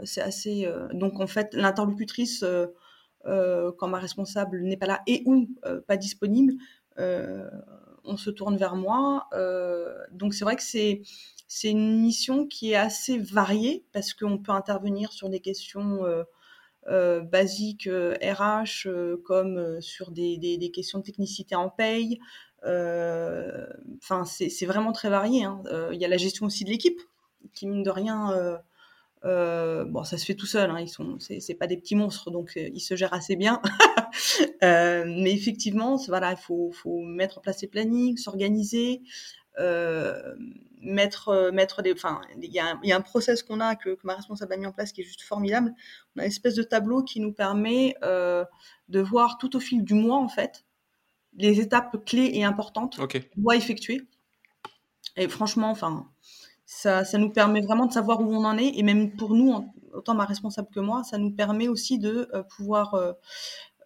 c'est 0.03 0.21
assez. 0.21 0.65
Euh, 0.65 0.87
donc 0.93 1.19
en 1.19 1.27
fait, 1.27 1.53
l'interlocutrice, 1.53 2.43
quand 3.25 3.87
ma 3.87 3.99
responsable 3.99 4.61
n'est 4.63 4.77
pas 4.77 4.87
là 4.87 5.01
et 5.07 5.23
ou 5.25 5.47
pas 5.87 5.97
disponible, 5.97 6.53
on 6.97 8.17
se 8.17 8.29
tourne 8.29 8.57
vers 8.57 8.75
moi. 8.75 9.29
donc 10.11 10.33
c'est 10.33 10.43
vrai 10.43 10.55
que 10.55 10.63
c'est 10.63 11.01
c'est 11.47 11.69
une 11.69 12.01
mission 12.01 12.47
qui 12.47 12.71
est 12.71 12.75
assez 12.75 13.17
variée 13.17 13.85
parce 13.93 14.13
qu'on 14.13 14.39
peut 14.39 14.51
intervenir 14.51 15.13
sur 15.13 15.29
des 15.29 15.39
questions 15.39 16.01
euh, 16.87 16.93
euh, 16.93 17.21
basiques 17.21 17.87
RH 17.87 18.87
euh, 18.87 19.17
comme 19.25 19.81
sur 19.81 20.11
des, 20.11 20.37
des, 20.37 20.71
questions 20.71 20.99
de 20.99 21.03
technicité 21.03 21.55
en 21.55 21.69
paye. 21.69 22.19
Enfin, 22.63 24.25
c'est 24.25 24.65
vraiment 24.65 24.91
très 24.91 25.09
varié. 25.09 25.43
Hein. 25.43 25.61
Il 25.91 25.99
y 25.99 26.05
a 26.05 26.07
la 26.07 26.17
gestion 26.17 26.45
aussi 26.45 26.63
de 26.63 26.69
l'équipe 26.69 26.99
qui 27.53 27.67
mine 27.67 27.83
de 27.83 27.89
rien. 27.89 28.59
bon, 29.23 30.03
ça 30.03 30.17
se 30.17 30.25
fait 30.25 30.35
tout 30.35 30.45
seul. 30.45 30.69
Hein. 30.69 30.79
Ils 30.79 30.89
sont, 30.89 31.17
c'est 31.19 31.55
pas 31.55 31.67
des 31.67 31.77
petits 31.77 31.95
monstres, 31.95 32.31
donc 32.31 32.53
ils 32.55 32.79
se 32.79 32.95
gèrent 32.95 33.13
assez 33.13 33.35
bien. 33.35 33.61
mais 34.61 35.33
effectivement, 35.33 35.97
voilà, 36.07 36.31
il 36.31 36.37
faut, 36.37 36.71
faut, 36.71 37.01
mettre 37.01 37.39
en 37.39 37.41
place 37.41 37.61
les 37.61 37.67
plannings, 37.67 38.17
s'organiser. 38.17 39.01
Euh, 40.83 40.93
mettre, 40.93 41.29
euh, 41.29 41.51
mettre 41.51 41.81
des, 41.81 41.93
enfin, 41.93 42.21
il 42.41 42.51
y, 42.51 42.59
a 42.59 42.95
un 42.95 43.01
process 43.01 43.43
qu'on 43.43 43.59
a 43.59 43.75
que, 43.75 43.97
ma 44.03 44.15
responsable 44.15 44.53
a 44.53 44.57
mis 44.57 44.65
en 44.65 44.71
place 44.71 44.91
qui 44.91 45.01
est 45.01 45.05
juste 45.05 45.21
formidable. 45.21 45.73
On 46.15 46.19
a 46.19 46.23
une 46.23 46.29
espèce 46.29 46.55
de 46.55 46.63
tableau 46.63 47.03
qui 47.03 47.19
nous 47.19 47.33
permet 47.33 47.95
euh, 48.03 48.45
de 48.89 48.99
voir 48.99 49.37
tout 49.37 49.55
au 49.55 49.59
fil 49.59 49.83
du 49.83 49.93
mois 49.93 50.17
en 50.17 50.27
fait 50.27 50.65
les 51.35 51.59
étapes 51.59 52.05
clés 52.05 52.29
et 52.33 52.43
importantes 52.43 52.99
okay. 52.99 53.21
qu'on 53.21 53.41
doit 53.41 53.55
effectuer. 53.55 54.01
Et 55.17 55.27
franchement, 55.27 55.71
enfin, 55.71 56.07
ça, 56.65 57.05
ça 57.05 57.17
nous 57.17 57.31
permet 57.31 57.61
vraiment 57.61 57.87
de 57.87 57.91
savoir 57.91 58.21
où 58.21 58.31
on 58.31 58.45
en 58.45 58.57
est 58.57 58.77
et 58.77 58.83
même 58.83 59.15
pour 59.15 59.33
nous, 59.33 59.73
autant 59.93 60.13
ma 60.13 60.25
responsable 60.25 60.67
que 60.71 60.79
moi, 60.79 61.03
ça 61.03 61.17
nous 61.17 61.31
permet 61.31 61.67
aussi 61.67 61.97
de 61.97 62.29
pouvoir 62.55 63.15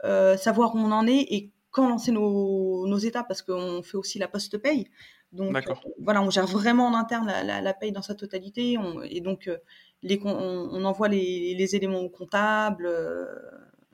savoir 0.04 0.76
où 0.76 0.80
on 0.80 0.92
en 0.92 1.08
est 1.08 1.22
et 1.30 1.52
quand 1.72 1.88
lancer 1.88 2.12
nos, 2.12 2.86
nos 2.86 2.98
étapes 2.98 3.30
parce 3.30 3.42
qu'on 3.42 3.82
fait 3.82 3.96
aussi 3.96 4.20
la 4.20 4.28
post-paye. 4.28 4.90
Donc 5.34 5.56
euh, 5.56 5.74
voilà, 6.00 6.22
on 6.22 6.30
gère 6.30 6.48
vraiment 6.48 6.88
en 6.88 6.94
interne 6.94 7.28
la, 7.28 7.62
la, 7.62 7.74
paye 7.74 7.92
dans 7.92 8.02
sa 8.02 8.16
totalité. 8.16 8.78
et 9.10 9.22
donc 9.22 9.48
euh, 9.48 9.58
les, 10.04 10.20
on, 10.24 10.86
envoie 10.86 11.10
les, 11.10 11.54
les, 11.56 11.76
éléments 11.76 12.00
au 12.00 12.10
comptable. 12.10 12.86
Euh, 12.86 13.26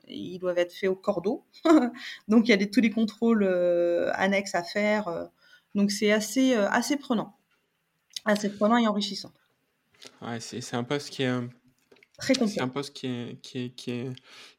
ils 0.06 0.38
doivent 0.38 0.58
être 0.58 0.72
faits 0.72 0.90
au 0.90 0.94
cordeau. 0.94 1.44
donc 2.28 2.46
il 2.46 2.50
y 2.50 2.54
a 2.54 2.56
des, 2.56 2.70
tous 2.70 2.80
les 2.80 2.90
contrôles 2.90 3.44
annexes 4.12 4.54
à 4.54 4.62
faire. 4.62 5.28
donc 5.74 5.90
c'est 5.90 6.12
assez, 6.12 6.54
assez 6.54 6.96
prenant. 6.96 7.36
Assez 8.24 8.50
prenant 8.50 8.76
et 8.76 8.86
enrichissant. 8.86 9.32
Ouais, 10.22 10.40
c'est 10.40 10.74
un 10.74 10.84
poste 10.84 11.10
qui 11.10 11.22
est 11.22 11.32
Très 12.18 12.34
C'est 12.46 12.60
un 12.60 12.68
poste 12.68 12.94
qui 12.94 13.06
est, 13.06 13.40
qui 13.42 13.64
est, 13.64 13.70
qui 13.70 13.90
est, 13.90 14.12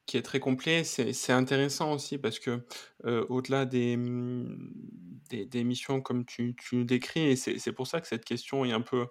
qui 0.06 0.18
est 0.18 0.22
très 0.22 0.40
complet. 0.40 0.84
C'est 0.84 1.34
intéressant 1.34 1.94
aussi 1.94 2.18
parce 2.18 2.40
que 2.40 2.66
au-delà 3.04 3.66
des, 3.66 3.98
mmh, 3.98 4.74
des, 5.30 5.46
des, 5.46 5.64
missions 5.64 6.02
comme 6.02 6.26
tu, 6.26 6.56
tu 6.56 6.86
décris, 6.86 7.28
et 7.28 7.36
c'est 7.36 7.72
pour 7.74 7.88
ça 7.88 8.02
que 8.02 8.08
cette 8.08 8.26
question 8.26 8.66
est 8.66 8.72
un 8.72 8.82
peu, 8.82 9.08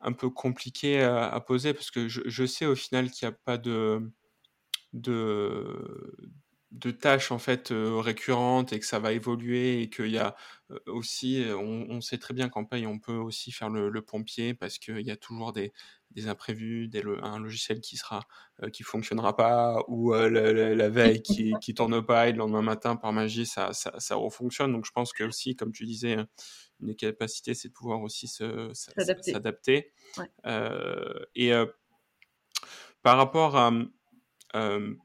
un 0.00 0.12
peu 0.12 0.30
compliquée 0.30 1.02
à, 1.02 1.26
à 1.28 1.40
poser 1.40 1.74
parce 1.74 1.90
que 1.90 2.08
je, 2.08 2.22
je 2.26 2.46
sais 2.46 2.66
au 2.66 2.74
final 2.74 3.10
qu'il 3.10 3.28
n'y 3.28 3.34
a 3.34 3.38
pas 3.44 3.58
de, 3.58 4.10
de, 4.92 6.16
de 6.76 6.90
tâches 6.90 7.32
en 7.32 7.38
fait 7.38 7.72
récurrentes 7.72 8.72
et 8.72 8.80
que 8.80 8.86
ça 8.86 8.98
va 8.98 9.12
évoluer 9.12 9.80
et 9.80 9.88
qu'il 9.88 10.10
y 10.10 10.18
a 10.18 10.36
aussi, 10.86 11.44
on, 11.56 12.00
sait 12.00 12.18
très 12.18 12.34
bien 12.34 12.48
qu'en 12.48 12.64
paye 12.64 12.86
on 12.86 12.98
peut 12.98 13.16
aussi 13.16 13.50
faire 13.52 13.70
le, 13.70 13.88
le 13.88 14.02
pompier 14.02 14.52
parce 14.52 14.78
qu'il 14.78 15.00
y 15.00 15.10
a 15.10 15.16
toujours 15.16 15.52
des, 15.52 15.72
des 16.10 16.28
imprévus, 16.28 16.88
des, 16.88 17.02
un 17.22 17.38
logiciel 17.38 17.80
qui 17.80 17.96
sera 17.96 18.26
qui 18.72 18.82
fonctionnera 18.82 19.36
pas 19.36 19.82
ou 19.88 20.12
la, 20.12 20.88
veille 20.88 21.22
qui, 21.22 21.54
qui 21.60 21.72
tourne 21.72 22.04
pas 22.04 22.28
et 22.28 22.32
le 22.32 22.38
lendemain 22.38 22.62
matin 22.62 22.96
par 22.96 23.12
magie 23.12 23.46
ça, 23.46 23.72
ça, 23.72 23.94
ça 23.98 24.16
refonctionne. 24.16 24.72
Donc 24.72 24.84
je 24.84 24.92
pense 24.92 25.12
que 25.12 25.24
aussi, 25.24 25.56
comme 25.56 25.72
tu 25.72 25.86
disais, 25.86 26.14
hein, 26.14 26.26
une 26.80 26.88
des 26.88 26.96
capacités 26.96 27.54
c'est 27.54 27.68
de 27.68 27.72
pouvoir 27.72 28.02
aussi 28.02 28.28
s'adapter. 28.28 29.92
et 31.34 31.52
par 33.02 33.16
rapport 33.16 33.56
à 33.56 33.70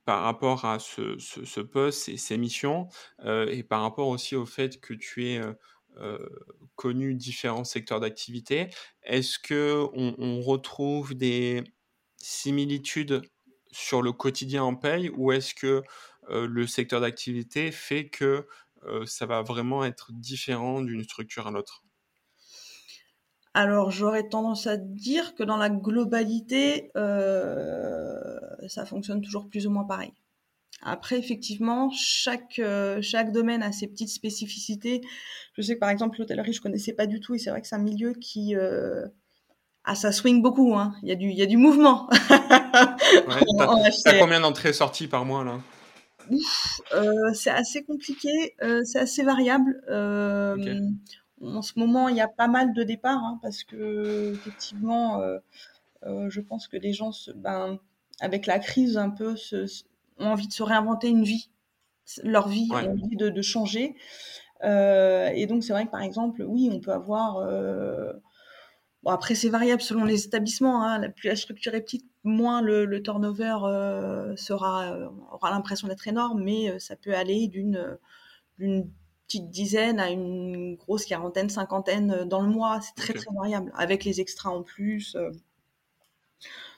par 0.05 0.23
rapport 0.23 0.65
à 0.65 0.79
ce, 0.79 1.59
poste 1.61 2.09
et 2.09 2.17
ces 2.17 2.37
missions, 2.37 2.87
et 3.25 3.63
par 3.63 3.81
rapport 3.81 4.07
aussi 4.07 4.35
au 4.35 4.45
fait 4.45 4.79
que 4.79 4.93
tu 4.93 5.27
es 5.27 5.41
connu 6.75 7.15
différents 7.15 7.63
secteurs 7.63 7.99
d'activité, 7.99 8.69
est-ce 9.03 9.39
que 9.39 9.87
on, 9.93 10.41
retrouve 10.41 11.13
des 11.15 11.63
similitudes 12.17 13.21
sur 13.71 14.01
le 14.01 14.11
quotidien 14.11 14.63
en 14.63 14.75
paye 14.75 15.09
ou 15.09 15.31
est-ce 15.31 15.53
que 15.53 15.83
le 16.29 16.67
secteur 16.67 17.01
d'activité 17.01 17.71
fait 17.71 18.09
que 18.09 18.47
ça 19.05 19.25
va 19.25 19.41
vraiment 19.41 19.83
être 19.85 20.11
différent 20.13 20.81
d'une 20.81 21.03
structure 21.03 21.47
à 21.47 21.51
l'autre? 21.51 21.83
Alors 23.53 23.91
j'aurais 23.91 24.27
tendance 24.29 24.67
à 24.67 24.77
dire 24.77 25.35
que 25.35 25.43
dans 25.43 25.57
la 25.57 25.69
globalité, 25.69 26.91
euh, 26.95 28.39
ça 28.67 28.85
fonctionne 28.85 29.21
toujours 29.21 29.49
plus 29.49 29.67
ou 29.67 29.71
moins 29.71 29.83
pareil. 29.83 30.13
Après, 30.83 31.17
effectivement, 31.19 31.91
chaque, 31.91 32.57
euh, 32.59 33.01
chaque 33.01 33.31
domaine 33.31 33.61
a 33.61 33.71
ses 33.71 33.87
petites 33.87 34.09
spécificités. 34.09 35.01
Je 35.55 35.61
sais 35.61 35.75
que 35.75 35.79
par 35.79 35.89
exemple, 35.89 36.17
l'hôtellerie, 36.19 36.53
je 36.53 36.61
connaissais 36.61 36.93
pas 36.93 37.05
du 37.05 37.19
tout, 37.19 37.35
et 37.35 37.37
c'est 37.37 37.51
vrai 37.51 37.61
que 37.61 37.67
c'est 37.67 37.75
un 37.75 37.79
milieu 37.79 38.13
qui... 38.13 38.55
Euh, 38.55 39.05
ah, 39.83 39.95
ça 39.95 40.11
swing 40.11 40.41
beaucoup, 40.41 40.75
hein. 40.75 40.93
il, 41.03 41.09
y 41.09 41.11
a 41.11 41.15
du, 41.15 41.29
il 41.29 41.37
y 41.37 41.41
a 41.41 41.47
du 41.47 41.57
mouvement. 41.57 42.07
ouais, 42.29 42.29
T'as 44.03 44.19
combien 44.19 44.39
d'entrées-sorties 44.39 45.07
par 45.07 45.25
mois 45.25 45.43
là? 45.43 45.59
Euh, 46.93 47.33
C'est 47.33 47.49
assez 47.49 47.83
compliqué, 47.83 48.55
euh, 48.61 48.81
c'est 48.83 48.99
assez 48.99 49.23
variable. 49.23 49.81
Euh, 49.89 50.55
en 51.43 51.61
ce 51.61 51.77
moment, 51.77 52.09
il 52.09 52.15
y 52.15 52.21
a 52.21 52.27
pas 52.27 52.47
mal 52.47 52.73
de 52.73 52.83
départs 52.83 53.23
hein, 53.23 53.39
parce 53.41 53.63
que 53.63 54.33
effectivement, 54.33 55.21
euh, 55.21 55.39
euh, 56.03 56.29
je 56.29 56.41
pense 56.41 56.67
que 56.67 56.77
les 56.77 56.93
gens, 56.93 57.11
se, 57.11 57.31
ben, 57.31 57.79
avec 58.19 58.45
la 58.45 58.59
crise 58.59 58.97
un 58.97 59.09
peu, 59.09 59.35
se, 59.35 59.83
ont 60.19 60.27
envie 60.27 60.47
de 60.47 60.53
se 60.53 60.63
réinventer 60.63 61.09
une 61.09 61.23
vie, 61.23 61.49
leur 62.23 62.47
vie, 62.47 62.67
ont 62.71 62.75
envie 62.75 63.15
de, 63.15 63.29
de 63.29 63.41
changer. 63.41 63.95
Euh, 64.63 65.29
et 65.33 65.47
donc, 65.47 65.63
c'est 65.63 65.73
vrai 65.73 65.85
que 65.85 65.91
par 65.91 66.01
exemple, 66.01 66.43
oui, 66.43 66.69
on 66.71 66.79
peut 66.79 66.91
avoir. 66.91 67.45
Bon, 69.03 69.09
après, 69.09 69.33
c'est 69.33 69.49
variable 69.49 69.81
selon 69.81 70.05
les 70.05 70.25
établissements. 70.25 70.83
Hein, 70.83 71.09
plus 71.09 71.29
la 71.29 71.35
structure 71.35 71.73
est 71.73 71.81
petite, 71.81 72.05
moins 72.23 72.61
le, 72.61 72.85
le 72.85 73.01
turnover 73.01 73.57
sera 74.35 74.95
aura 75.31 75.49
l'impression 75.49 75.87
d'être 75.87 76.07
énorme, 76.07 76.43
mais 76.43 76.77
ça 76.79 76.95
peut 76.95 77.15
aller 77.15 77.47
d'une 77.47 77.97
petite 79.31 79.49
dizaine 79.49 79.99
à 79.99 80.09
une 80.09 80.75
grosse 80.75 81.05
quarantaine, 81.05 81.49
cinquantaine 81.49 82.11
euh, 82.11 82.25
dans 82.25 82.41
le 82.41 82.49
mois. 82.49 82.81
C'est 82.81 82.95
très, 82.95 83.13
très 83.13 83.33
variable, 83.33 83.71
avec 83.75 84.03
les 84.03 84.19
extras 84.19 84.49
en 84.49 84.61
plus. 84.61 85.15
Euh. 85.15 85.31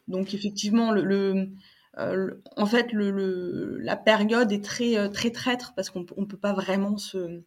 Donc, 0.07 0.33
effectivement, 0.33 0.91
le, 0.91 1.50
euh, 1.98 2.36
en 2.55 2.65
fait, 2.65 2.91
le, 2.91 3.79
la 3.79 3.95
période 3.95 4.51
est 4.51 4.63
très, 4.63 5.10
très 5.10 5.31
traître 5.31 5.74
parce 5.75 5.89
qu'on 5.89 6.01
ne 6.01 6.25
peut 6.25 6.38
pas 6.38 6.53
vraiment 6.53 6.98
se, 6.98 7.41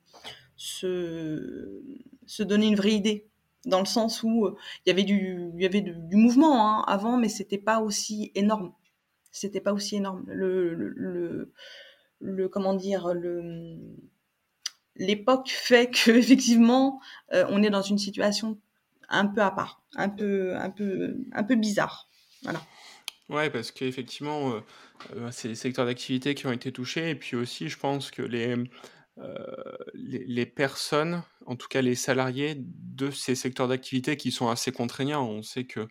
se, 0.56 1.82
se 2.26 2.42
donner 2.42 2.66
une 2.66 2.76
vraie 2.76 2.94
idée 2.94 3.28
dans 3.66 3.80
le 3.80 3.86
sens 3.86 4.22
où 4.22 4.48
il 4.84 4.88
y 4.88 4.92
avait 4.92 5.04
du, 5.04 5.50
il 5.54 5.60
y 5.60 5.66
avait 5.66 5.82
du, 5.82 6.16
mouvement 6.16 6.78
hein, 6.78 6.84
avant, 6.86 7.16
mais 7.16 7.28
c'était 7.28 7.58
pas 7.58 7.80
aussi 7.80 8.32
énorme. 8.34 8.72
C'était 9.32 9.60
pas 9.60 9.74
aussi 9.74 9.96
énorme. 9.96 10.24
Le, 10.28 10.72
le, 10.74 11.52
le, 12.20 12.48
comment 12.48 12.74
dire, 12.74 13.12
le, 13.12 13.76
l'époque 14.98 15.48
fait 15.50 15.90
que 15.90 16.10
effectivement 16.18 17.00
euh, 17.32 17.44
on 17.48 17.62
est 17.62 17.70
dans 17.70 17.82
une 17.82 17.98
situation 17.98 18.58
un 19.08 19.26
peu 19.26 19.40
à 19.40 19.50
part, 19.50 19.82
un 19.94 20.08
peu 20.08 20.56
un 20.56 20.70
peu 20.70 21.16
un 21.32 21.44
peu 21.44 21.54
bizarre. 21.54 22.08
Voilà. 22.42 22.60
Ouais, 23.28 23.50
parce 23.50 23.72
qu'effectivement, 23.72 24.52
euh, 24.52 24.60
euh, 25.16 25.30
c'est 25.32 25.48
les 25.48 25.56
secteurs 25.56 25.86
d'activité 25.86 26.34
qui 26.34 26.46
ont 26.46 26.52
été 26.52 26.70
touchés, 26.70 27.10
et 27.10 27.14
puis 27.16 27.36
aussi, 27.36 27.68
je 27.68 27.76
pense 27.76 28.12
que 28.12 28.22
les, 28.22 28.54
les, 29.94 30.24
les, 30.24 30.46
personnes, 30.46 31.22
en 31.46 31.56
tout 31.56 31.66
cas 31.66 31.82
les 31.82 31.96
salariés 31.96 32.54
de 32.56 33.10
ces 33.10 33.34
secteurs 33.34 33.66
d'activité 33.66 34.16
qui 34.16 34.30
sont 34.30 34.48
assez 34.48 34.70
contraignants, 34.70 35.26
on 35.26 35.42
sait 35.42 35.64
que 35.64 35.88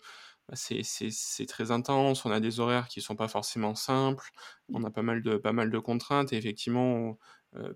bah, 0.47 0.55
c'est 0.55 1.45
très 1.47 1.71
intense, 1.71 2.23
on 2.25 2.31
a 2.31 2.39
des 2.39 2.59
horaires 2.59 2.87
qui 2.87 3.01
sont 3.01 3.15
pas 3.15 3.27
forcément 3.27 3.75
simples, 3.75 4.29
on 4.71 4.83
a 4.83 4.91
pas 4.91 5.01
mal 5.01 5.23
de, 5.23 5.37
pas 5.37 5.53
mal 5.53 5.71
de 5.71 5.79
contraintes 5.79 6.33
et 6.33 6.37
effectivement, 6.37 7.17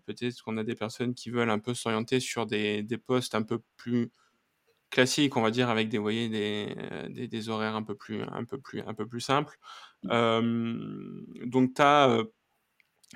peut-être 0.06 0.42
qu'on 0.44 0.58
a 0.58 0.64
des 0.64 0.76
personnes 0.76 1.14
qui 1.14 1.30
veulent 1.30 1.50
un 1.50 1.60
peu 1.60 1.74
s'orienter 1.74 2.20
sur 2.20 2.46
des, 2.46 2.84
des 2.84 2.98
postes 2.98 3.36
un 3.36 3.44
peu 3.44 3.60
plus 3.78 4.12
classiques, 4.90 5.38
on 5.38 5.42
va 5.42 5.52
dire, 5.52 5.70
avec 5.70 5.90
des, 5.90 5.98
voyez, 5.98 6.30
des, 6.30 6.76
des, 7.10 7.28
des, 7.28 7.50
horaires 7.50 7.76
un 7.76 7.84
peu 7.84 7.96
plus, 7.96 8.24
un 8.24 8.44
peu 8.46 8.60
plus, 8.60 8.82
un 8.82 8.94
peu 8.94 9.08
plus 9.08 9.22
simples. 9.22 9.58
donc, 10.04 11.74
tu 11.76 11.82
as 11.82 12.24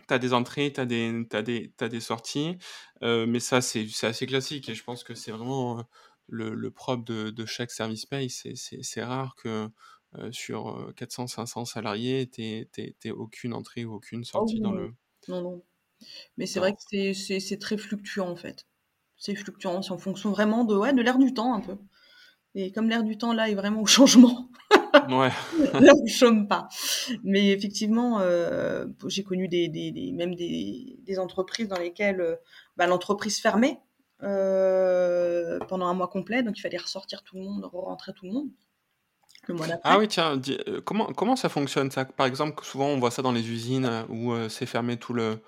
tu 0.07 0.13
as 0.13 0.19
des 0.19 0.33
entrées, 0.33 0.73
tu 0.73 0.81
as, 0.81 0.85
des, 0.85 1.25
des, 1.43 1.73
des 1.89 1.99
sorties, 1.99 2.57
euh, 3.03 3.25
mais 3.27 3.39
ça, 3.39 3.61
c'est 3.61 3.87
assez 4.03 4.25
classique 4.25 4.69
et 4.69 4.75
je 4.75 4.83
pense 4.83 5.03
que 5.03 5.13
c'est 5.13 5.31
vraiment 5.31 5.79
euh, 5.79 5.83
le, 6.27 6.53
le 6.53 6.71
propre 6.71 7.03
de, 7.03 7.29
de, 7.29 7.45
chaque 7.45 7.71
service 7.71 8.05
pay. 8.05 8.29
C'est 8.29 9.03
rare 9.03 9.35
que 9.35 9.69
euh, 10.17 10.31
sur 10.31 10.91
400-500 10.93 11.65
salariés, 11.65 12.29
tu 12.29 12.41
n'aies 12.41 13.11
aucune 13.11 13.53
entrée 13.53 13.85
ou 13.85 13.93
aucune 13.93 14.23
sortie 14.23 14.57
oh, 14.59 14.63
dans 14.63 14.71
le. 14.71 14.93
Non, 15.27 15.41
non. 15.41 15.63
Mais 16.37 16.45
c'est 16.45 16.59
vrai 16.59 16.73
que 16.73 17.13
c'est 17.13 17.59
très 17.59 17.77
fluctuant 17.77 18.29
en 18.29 18.35
fait. 18.35 18.67
C'est 19.17 19.35
fluctuant, 19.35 19.81
c'est 19.81 19.91
en 19.91 19.97
fonction 19.97 20.31
vraiment 20.31 20.65
de, 20.65 20.75
ouais, 20.75 20.93
de 20.93 21.01
l'air 21.01 21.17
du 21.17 21.33
temps 21.33 21.53
un 21.53 21.61
peu. 21.61 21.77
Et 22.55 22.71
comme 22.71 22.89
l'air 22.89 23.03
du 23.03 23.17
temps 23.17 23.33
là 23.33 23.49
est 23.49 23.55
vraiment 23.55 23.81
au 23.81 23.85
changement, 23.85 24.49
Ouais. 25.09 25.31
Là, 25.79 25.93
je 26.05 26.13
chôme 26.13 26.47
pas. 26.47 26.67
Mais 27.23 27.51
effectivement, 27.51 28.19
euh, 28.19 28.85
j'ai 29.07 29.23
connu 29.23 29.47
des, 29.47 29.67
des, 29.67 29.91
des 29.91 30.11
même 30.11 30.35
des, 30.35 30.97
des, 31.01 31.19
entreprises 31.19 31.67
dans 31.67 31.79
lesquelles 31.79 32.21
euh, 32.21 32.35
bah, 32.77 32.87
l'entreprise 32.87 33.39
fermait 33.39 33.79
euh, 34.21 35.59
pendant 35.67 35.87
un 35.87 35.93
mois 35.93 36.07
complet, 36.07 36.43
donc 36.43 36.57
il 36.57 36.61
fallait 36.61 36.77
ressortir 36.77 37.23
tout 37.23 37.35
le 37.37 37.43
monde, 37.43 37.69
rentrer 37.73 38.13
tout 38.13 38.25
le 38.25 38.31
monde. 38.31 38.49
Le 39.47 39.55
mois 39.55 39.67
ah 39.83 39.99
oui, 39.99 40.07
tiens, 40.07 40.39
comment, 40.85 41.07
comment 41.07 41.35
ça 41.35 41.49
fonctionne 41.49 41.91
ça? 41.91 42.05
Par 42.05 42.27
exemple, 42.27 42.63
souvent 42.63 42.87
on 42.87 42.99
voit 42.99 43.11
ça 43.11 43.21
dans 43.21 43.33
les 43.33 43.49
usines 43.49 44.05
où 44.07 44.33
c'est 44.47 44.65
fermé 44.65 44.95
tout 44.95 45.11
le, 45.11 45.39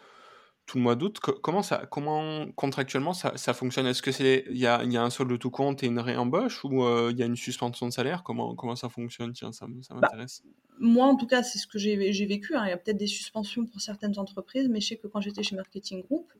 tout 0.65 0.77
le 0.77 0.83
mois 0.83 0.95
d'août. 0.95 1.19
comment 1.19 1.61
ça, 1.61 1.85
comment 1.89 2.47
contractuellement 2.55 3.13
ça, 3.13 3.33
ça 3.37 3.53
fonctionne? 3.53 3.85
Est-ce 3.85 4.01
que 4.01 4.11
c'est 4.11 4.45
il 4.49 4.57
y 4.57 4.65
a, 4.65 4.83
y 4.83 4.97
a, 4.97 5.03
un 5.03 5.09
solde 5.09 5.29
de 5.29 5.37
tout 5.37 5.51
compte 5.51 5.83
et 5.83 5.87
une 5.87 5.99
réembauche 5.99 6.63
ou 6.63 6.83
euh, 6.83 7.09
il 7.11 7.17
y 7.17 7.23
a 7.23 7.25
une 7.25 7.35
suspension 7.35 7.87
de 7.87 7.91
salaire? 7.91 8.23
Comment 8.23 8.55
comment 8.55 8.75
ça 8.75 8.89
fonctionne? 8.89 9.33
Tiens, 9.33 9.51
ça, 9.51 9.67
ça 9.81 9.93
bah, 9.93 10.01
m'intéresse. 10.01 10.43
moi, 10.79 11.05
en 11.05 11.15
tout 11.15 11.27
cas, 11.27 11.43
c'est 11.43 11.59
ce 11.59 11.67
que 11.67 11.77
j'ai 11.77 11.95
vécu. 11.95 12.55
Hein. 12.55 12.63
Il 12.65 12.69
y 12.69 12.73
a 12.73 12.77
peut-être 12.77 12.97
des 12.97 13.07
suspensions 13.07 13.65
pour 13.65 13.79
certaines 13.79 14.17
entreprises, 14.17 14.67
mais 14.69 14.81
je 14.81 14.87
sais 14.87 14.97
que 14.97 15.07
quand 15.07 15.21
j'étais 15.21 15.43
chez 15.43 15.55
Marketing 15.55 16.01
Group, 16.03 16.31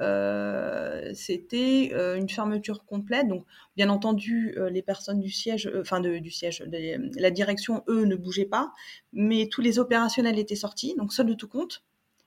euh, 0.00 1.10
c'était 1.14 1.90
euh, 1.92 2.16
une 2.16 2.30
fermeture 2.30 2.86
complète. 2.86 3.28
Donc, 3.28 3.44
bien 3.76 3.90
entendu, 3.90 4.56
les 4.70 4.82
personnes 4.82 5.20
du 5.20 5.30
siège, 5.30 5.70
enfin 5.78 6.00
du 6.00 6.30
siège, 6.30 6.64
la 6.70 7.30
direction, 7.30 7.84
eux, 7.88 8.06
ne 8.06 8.16
bougeaient 8.16 8.46
pas, 8.46 8.72
mais 9.12 9.48
tous 9.50 9.60
les 9.60 9.78
opérationnels 9.78 10.38
étaient 10.38 10.56
sortis, 10.56 10.94
donc 10.96 11.12
solde 11.12 11.28
de 11.28 11.34
tout 11.34 11.48
compte. 11.48 11.82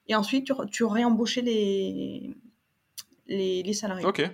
Et 0.10 0.16
ensuite, 0.16 0.46
tu, 0.46 0.54
tu 0.72 0.84
réembauchais 0.84 1.42
les, 1.42 2.36
les, 3.28 3.64
les, 3.64 3.74
salariés. 3.74 4.06
Ok. 4.06 4.30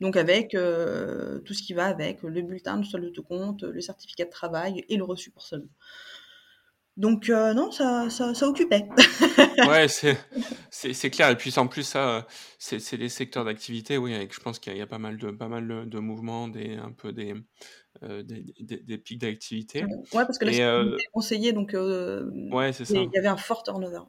Donc 0.00 0.16
avec 0.16 0.54
euh, 0.54 1.40
tout 1.40 1.54
ce 1.54 1.62
qui 1.62 1.72
va 1.72 1.86
avec, 1.86 2.22
le 2.22 2.42
bulletin 2.42 2.76
de 2.78 2.84
solde 2.84 3.12
de 3.12 3.20
compte, 3.20 3.62
le 3.62 3.80
certificat 3.80 4.26
de 4.26 4.30
travail 4.30 4.84
et 4.88 4.96
le 4.96 5.04
reçu 5.04 5.30
pour 5.30 5.42
solde. 5.42 5.68
Donc 6.96 7.28
euh, 7.28 7.54
non, 7.54 7.72
ça, 7.72 8.08
ça, 8.10 8.34
ça, 8.34 8.46
occupait. 8.46 8.86
ouais, 9.66 9.88
c'est 9.88 11.10
clair. 11.10 11.30
Et 11.30 11.36
puis 11.36 11.52
en 11.56 11.66
plus, 11.66 11.82
ça, 11.82 12.26
c'est 12.58 12.98
des 12.98 13.08
secteurs 13.08 13.44
d'activité, 13.44 13.98
oui, 13.98 14.14
avec, 14.14 14.32
je 14.32 14.40
pense 14.40 14.58
qu'il 14.58 14.76
y, 14.76 14.80
a 14.80 14.86
pas 14.86 14.98
mal 14.98 15.16
de, 15.16 15.30
pas 15.30 15.48
mal 15.48 15.88
de 15.88 15.98
mouvements, 15.98 16.46
des, 16.46 16.76
un 16.76 16.92
peu 16.92 17.12
des, 17.12 17.34
euh, 18.04 18.22
des, 18.22 18.44
des, 18.60 18.98
pics 18.98 19.20
d'activité. 19.20 19.84
Ouais, 19.84 20.24
parce 20.24 20.38
que 20.38 20.44
là, 20.44 20.52
c'est 20.52 21.06
conseillé, 21.12 21.52
donc 21.52 21.72
ouais, 21.72 22.70
il 22.70 23.10
y 23.12 23.18
avait 23.18 23.26
un 23.26 23.36
fort 23.36 23.64
turnover. 23.64 24.02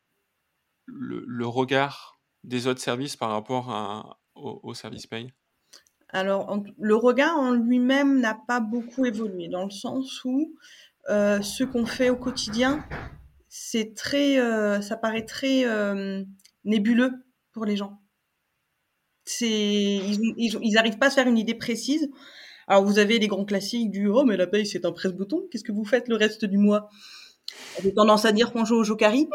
le, 0.85 1.47
regard 1.47 2.19
des 2.43 2.67
autres 2.67 2.81
services 2.81 3.15
par 3.15 3.29
rapport 3.29 3.71
à, 3.71 4.19
au, 4.35 4.73
service 4.73 5.07
paye? 5.07 5.31
Alors, 6.09 6.59
le 6.77 6.95
regard 6.95 7.37
en 7.37 7.51
lui-même 7.51 8.19
n'a 8.19 8.37
pas 8.47 8.59
beaucoup 8.59 9.05
évolué, 9.05 9.47
dans 9.47 9.65
le 9.65 9.71
sens 9.71 10.23
où 10.25 10.55
ce 11.07 11.63
qu'on 11.63 11.85
fait 11.85 12.09
au 12.09 12.17
quotidien 12.17 12.83
c'est 13.55 13.93
très, 13.93 14.39
euh, 14.39 14.81
ça 14.81 14.97
paraît 14.97 15.25
très 15.25 15.63
euh, 15.65 16.23
nébuleux 16.65 17.11
pour 17.51 17.65
les 17.65 17.77
gens. 17.77 18.01
C'est, 19.25 19.47
ils, 19.47 20.33
ils, 20.59 20.77
arrivent 20.79 20.97
pas 20.97 21.05
à 21.05 21.09
se 21.11 21.15
faire 21.15 21.27
une 21.27 21.37
idée 21.37 21.53
précise. 21.53 22.09
Alors 22.67 22.83
vous 22.83 22.97
avez 22.97 23.19
les 23.19 23.27
grands 23.27 23.45
classiques 23.45 23.91
du 23.91 24.07
oh 24.07 24.23
mais 24.23 24.37
la 24.37 24.47
paye 24.47 24.65
c'est 24.65 24.85
un 24.85 24.91
presse-bouton. 24.91 25.43
Qu'est-ce 25.51 25.63
que 25.63 25.71
vous 25.71 25.85
faites 25.85 26.07
le 26.07 26.15
reste 26.15 26.45
du 26.45 26.57
mois? 26.57 26.89
J'ai 27.83 27.93
tendance 27.93 28.25
à 28.25 28.31
dire 28.31 28.51
qu'on 28.53 28.65
joue 28.65 28.77
au 28.77 28.83
jokari. 28.83 29.29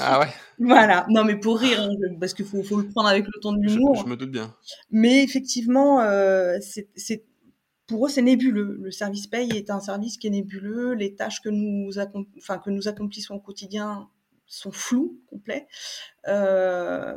ah 0.00 0.20
ouais. 0.20 0.28
Voilà. 0.60 1.04
Non 1.10 1.24
mais 1.24 1.34
pour 1.34 1.58
rire 1.58 1.80
hein, 1.80 1.90
parce 2.20 2.32
qu'il 2.32 2.46
faut, 2.46 2.62
faut, 2.62 2.80
le 2.80 2.88
prendre 2.88 3.08
avec 3.08 3.26
le 3.26 3.40
ton 3.42 3.54
de 3.54 3.60
l'humour. 3.60 4.04
Je, 4.04 4.08
me 4.08 4.16
doute 4.16 4.30
bien. 4.30 4.54
Mais 4.92 5.24
effectivement, 5.24 6.00
euh, 6.00 6.58
c'est 6.62 7.24
pour 7.86 8.06
eux, 8.06 8.08
c'est 8.08 8.22
nébuleux. 8.22 8.76
Le 8.80 8.90
service 8.90 9.26
paye 9.26 9.50
est 9.52 9.70
un 9.70 9.80
service 9.80 10.16
qui 10.16 10.26
est 10.26 10.30
nébuleux. 10.30 10.94
Les 10.94 11.14
tâches 11.14 11.40
que 11.40 11.48
nous, 11.48 11.90
enfin, 12.38 12.58
que 12.58 12.70
nous 12.70 12.88
accomplissons 12.88 13.34
au 13.34 13.40
quotidien 13.40 14.08
sont 14.46 14.70
floues, 14.70 15.20
complets. 15.28 15.66
Euh, 16.28 17.16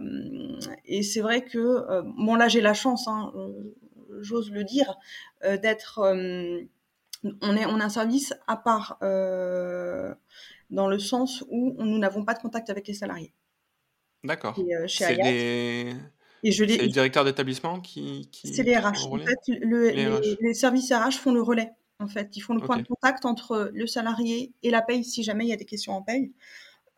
et 0.85 1.03
c'est 1.03 1.21
vrai 1.21 1.45
que, 1.45 1.57
euh, 1.57 2.01
bon 2.17 2.35
là 2.35 2.47
j'ai 2.47 2.61
la 2.61 2.73
chance, 2.73 3.07
hein, 3.07 3.31
euh, 3.35 3.75
j'ose 4.21 4.51
le 4.51 4.63
dire, 4.63 4.97
d'être... 5.43 5.99
on, 5.99 7.55
est, 7.55 7.65
on 7.65 7.79
a 7.79 7.85
un 7.85 7.89
service 7.89 8.33
à 8.47 8.57
part 8.57 8.97
dans 9.01 10.87
le 10.87 10.99
sens 10.99 11.43
où 11.49 11.75
nous 11.83 11.97
n'avons 11.99 12.25
pas 12.25 12.33
de 12.33 12.39
contact 12.39 12.69
avec 12.69 12.87
les 12.87 12.93
salariés. 12.93 13.33
D'accord. 14.23 14.55
Des... 14.55 15.95
Et 16.43 16.51
je 16.51 16.65
c'est 16.65 16.77
le 16.77 16.87
directeur 16.87 17.25
d'établissement 17.25 17.79
qui, 17.79 18.29
C'est 18.31 18.63
les 18.63 18.77
RH. 18.77 19.07
En 19.11 19.17
fait, 19.17 19.39
les, 19.47 20.53
services 20.53 20.91
RH 20.91 21.13
font 21.13 21.33
le 21.33 21.41
relais. 21.41 21.71
En 21.99 22.07
fait, 22.07 22.37
ils 22.37 22.41
font 22.41 22.53
le 22.53 22.61
point 22.61 22.77
de 22.77 22.87
contact 22.87 23.25
entre 23.25 23.71
le 23.73 23.87
salarié 23.87 24.53
et 24.63 24.69
la 24.69 24.81
paye 24.81 25.03
si 25.03 25.23
jamais 25.23 25.45
il 25.45 25.49
y 25.49 25.53
a 25.53 25.57
des 25.57 25.65
questions 25.65 25.93
en 25.93 26.01
paye. 26.01 26.31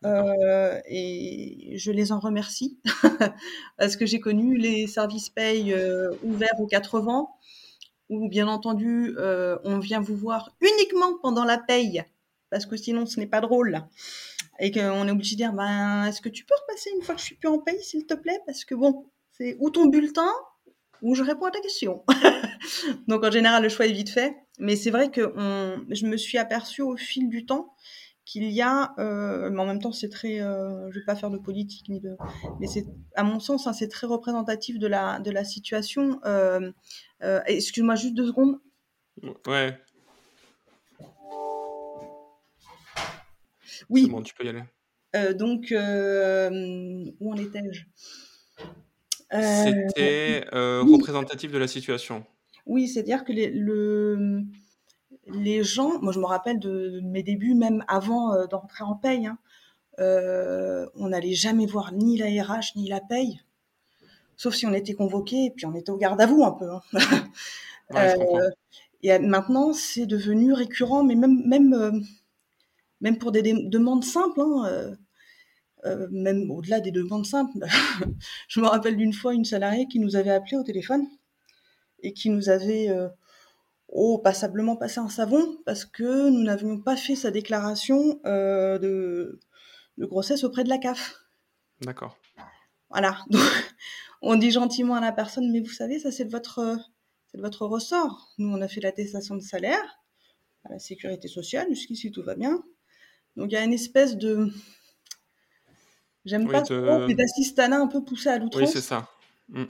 Euh, 0.04 0.80
et 0.86 1.74
je 1.76 1.92
les 1.92 2.10
en 2.10 2.18
remercie 2.18 2.80
parce 3.78 3.94
que 3.96 4.04
j'ai 4.04 4.18
connu 4.18 4.56
les 4.56 4.88
services 4.88 5.28
paye 5.28 5.72
euh, 5.72 6.10
ouverts 6.24 6.58
aux 6.58 6.66
80 6.66 7.28
où 8.08 8.28
bien 8.28 8.48
entendu 8.48 9.14
euh, 9.18 9.58
on 9.62 9.78
vient 9.78 10.00
vous 10.00 10.16
voir 10.16 10.56
uniquement 10.60 11.18
pendant 11.22 11.44
la 11.44 11.56
paye 11.56 12.02
parce 12.50 12.66
que 12.66 12.76
sinon 12.76 13.06
ce 13.06 13.20
n'est 13.20 13.28
pas 13.28 13.40
drôle. 13.40 13.82
Et 14.58 14.72
qu'on 14.72 15.06
est 15.06 15.10
obligé 15.10 15.36
de 15.36 15.42
dire 15.42 15.52
ben 15.52 16.06
est-ce 16.06 16.20
que 16.20 16.28
tu 16.28 16.44
peux 16.44 16.54
repasser 16.60 16.90
une 16.96 17.02
fois 17.02 17.14
que 17.14 17.20
je 17.20 17.26
suis 17.26 17.36
plus 17.36 17.48
en 17.48 17.58
paye 17.58 17.80
s'il 17.80 18.04
te 18.04 18.14
plaît 18.14 18.40
parce 18.44 18.64
que 18.64 18.74
bon 18.74 19.06
c'est 19.42 19.56
ou 19.58 19.70
ton 19.70 19.86
bulletin 19.86 20.30
ou 21.00 21.14
je 21.16 21.22
réponds 21.22 21.46
à 21.46 21.50
ta 21.50 21.60
question. 21.60 22.04
Donc 23.08 23.24
en 23.24 23.30
général, 23.30 23.62
le 23.62 23.68
choix 23.68 23.86
est 23.86 23.92
vite 23.92 24.10
fait. 24.10 24.36
Mais 24.58 24.76
c'est 24.76 24.90
vrai 24.90 25.10
que 25.10 25.32
je 25.90 26.06
me 26.06 26.16
suis 26.16 26.38
aperçue 26.38 26.82
au 26.82 26.96
fil 26.96 27.28
du 27.28 27.44
temps 27.44 27.74
qu'il 28.24 28.44
y 28.52 28.62
a, 28.62 28.94
euh, 29.00 29.50
mais 29.50 29.60
en 29.60 29.66
même 29.66 29.80
temps 29.80 29.90
c'est 29.90 30.08
très, 30.08 30.40
euh, 30.40 30.88
je 30.92 31.00
vais 31.00 31.04
pas 31.04 31.16
faire 31.16 31.30
de 31.30 31.38
politique 31.38 31.88
ni 31.88 31.98
de, 31.98 32.16
mais 32.60 32.68
c'est 32.68 32.84
à 33.16 33.24
mon 33.24 33.40
sens 33.40 33.66
hein, 33.66 33.72
c'est 33.72 33.88
très 33.88 34.06
représentatif 34.06 34.78
de 34.78 34.86
la 34.86 35.18
de 35.18 35.32
la 35.32 35.42
situation. 35.42 36.20
Euh, 36.24 36.70
excuse-moi 37.46 37.96
juste 37.96 38.14
deux 38.14 38.28
secondes. 38.28 38.60
Ouais. 39.48 39.76
Oui. 43.90 44.08
Bon, 44.08 44.22
tu 44.22 44.34
peux 44.34 44.44
y 44.44 44.50
aller. 44.50 45.34
donc 45.34 45.74
où 47.20 47.32
en 47.32 47.36
étais-je? 47.36 47.82
euh, 47.82 48.31
C'était 49.32 50.44
euh, 50.52 50.82
représentatif 50.82 51.52
de 51.52 51.58
la 51.58 51.66
situation. 51.66 52.24
Oui, 52.66 52.86
c'est-à-dire 52.88 53.24
que 53.24 53.32
les, 53.32 53.50
le, 53.50 54.42
les 55.26 55.64
gens, 55.64 56.00
moi 56.00 56.12
je 56.12 56.20
me 56.20 56.26
rappelle 56.26 56.58
de, 56.58 57.00
mes 57.02 57.22
débuts, 57.22 57.54
même 57.54 57.84
avant 57.88 58.34
euh, 58.34 58.46
d'entrer 58.46 58.84
en 58.84 58.94
paye, 58.94 59.26
hein, 59.26 59.38
on 59.98 61.08
n'allait 61.08 61.34
jamais 61.34 61.66
voir 61.66 61.92
ni 61.92 62.18
la 62.18 62.26
RH 62.42 62.76
ni 62.76 62.88
la 62.88 63.00
paye, 63.00 63.40
sauf 64.36 64.54
si 64.54 64.66
on 64.66 64.72
était 64.72 64.94
convoqué 64.94 65.46
et 65.46 65.50
puis 65.50 65.66
on 65.66 65.74
était 65.74 65.90
au 65.90 65.96
garde 65.96 66.20
à 66.20 66.26
vous 66.26 66.44
un 66.44 66.52
peu. 66.52 66.70
Hein. 66.70 66.82
et 69.02 69.18
maintenant, 69.18 69.72
c'est 69.72 70.06
devenu 70.06 70.52
récurrent, 70.52 71.04
mais 71.04 71.14
même, 71.14 71.46
même, 71.46 72.02
même 73.02 73.18
pour 73.18 73.32
des, 73.32 73.42
demandes 73.42 74.04
simples. 74.04 74.40
Hein, 74.40 74.64
euh, 74.66 74.96
même 76.10 76.50
au-delà 76.50 76.80
des 76.80 76.92
demandes 76.92 77.26
simples. 77.26 77.58
je 78.48 78.60
me 78.60 78.66
rappelle 78.66 78.96
d'une 78.96 79.12
fois 79.12 79.34
une 79.34 79.44
salariée 79.44 79.86
qui 79.88 79.98
nous 79.98 80.16
avait 80.16 80.30
appelé 80.30 80.56
au 80.56 80.62
téléphone 80.62 81.06
et 82.02 82.12
qui 82.12 82.30
nous 82.30 82.48
avait, 82.48 82.88
euh, 82.88 83.08
Oh, 83.94 84.18
passablement 84.18 84.74
passé 84.74 85.00
en 85.00 85.10
savon 85.10 85.58
parce 85.66 85.84
que 85.84 86.30
nous 86.30 86.42
n'avions 86.42 86.80
pas 86.80 86.96
fait 86.96 87.14
sa 87.14 87.30
déclaration 87.30 88.18
euh, 88.24 88.78
de, 88.78 89.38
de 89.98 90.06
grossesse 90.06 90.44
auprès 90.44 90.64
de 90.64 90.70
la 90.70 90.78
CAF. 90.78 91.14
D'accord. 91.82 92.16
Voilà. 92.88 93.18
Donc, 93.28 93.42
on 94.22 94.36
dit 94.36 94.50
gentiment 94.50 94.94
à 94.94 95.02
la 95.02 95.12
personne, 95.12 95.52
mais 95.52 95.60
vous 95.60 95.72
savez, 95.72 95.98
ça 95.98 96.10
c'est 96.10 96.24
de 96.24 96.30
votre, 96.30 96.78
c'est 97.26 97.36
de 97.36 97.42
votre 97.42 97.66
ressort. 97.66 98.32
Nous, 98.38 98.48
on 98.48 98.62
a 98.62 98.68
fait 98.68 98.80
l'attestation 98.80 99.34
de 99.34 99.42
salaire 99.42 100.00
à 100.64 100.70
la 100.70 100.78
sécurité 100.78 101.28
sociale. 101.28 101.68
Jusqu'ici, 101.68 102.10
tout 102.10 102.22
va 102.22 102.34
bien. 102.34 102.64
Donc, 103.36 103.50
il 103.50 103.54
y 103.54 103.58
a 103.58 103.64
une 103.64 103.74
espèce 103.74 104.16
de, 104.16 104.48
j'aime 106.24 106.46
Oui, 106.46 106.52
pas 106.52 106.62
trop, 106.62 107.06
d'assistanat 107.14 107.78
un 107.80 107.88
peu 107.88 108.02
poussé 108.04 108.28
à 108.30 108.38
Oui, 108.54 108.66
l'outrance 108.66 108.72
c'est 108.72 108.80
ça. 108.80 109.08
Mm. 109.48 109.64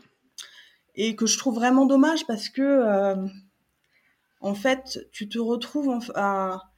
et 0.95 1.17
que 1.17 1.27
je 1.27 1.39
trouve 1.39 1.55
vraiment 1.55 1.87
dommage 1.87 2.27
parce 2.27 2.49
que, 2.49 2.63
euh, 2.63 3.27
en 4.41 4.55
fait, 4.55 5.09
tu 5.11 5.27
te 5.27 5.39
retrouves 5.39 5.89
en 5.89 6.01
à, 6.15 6.71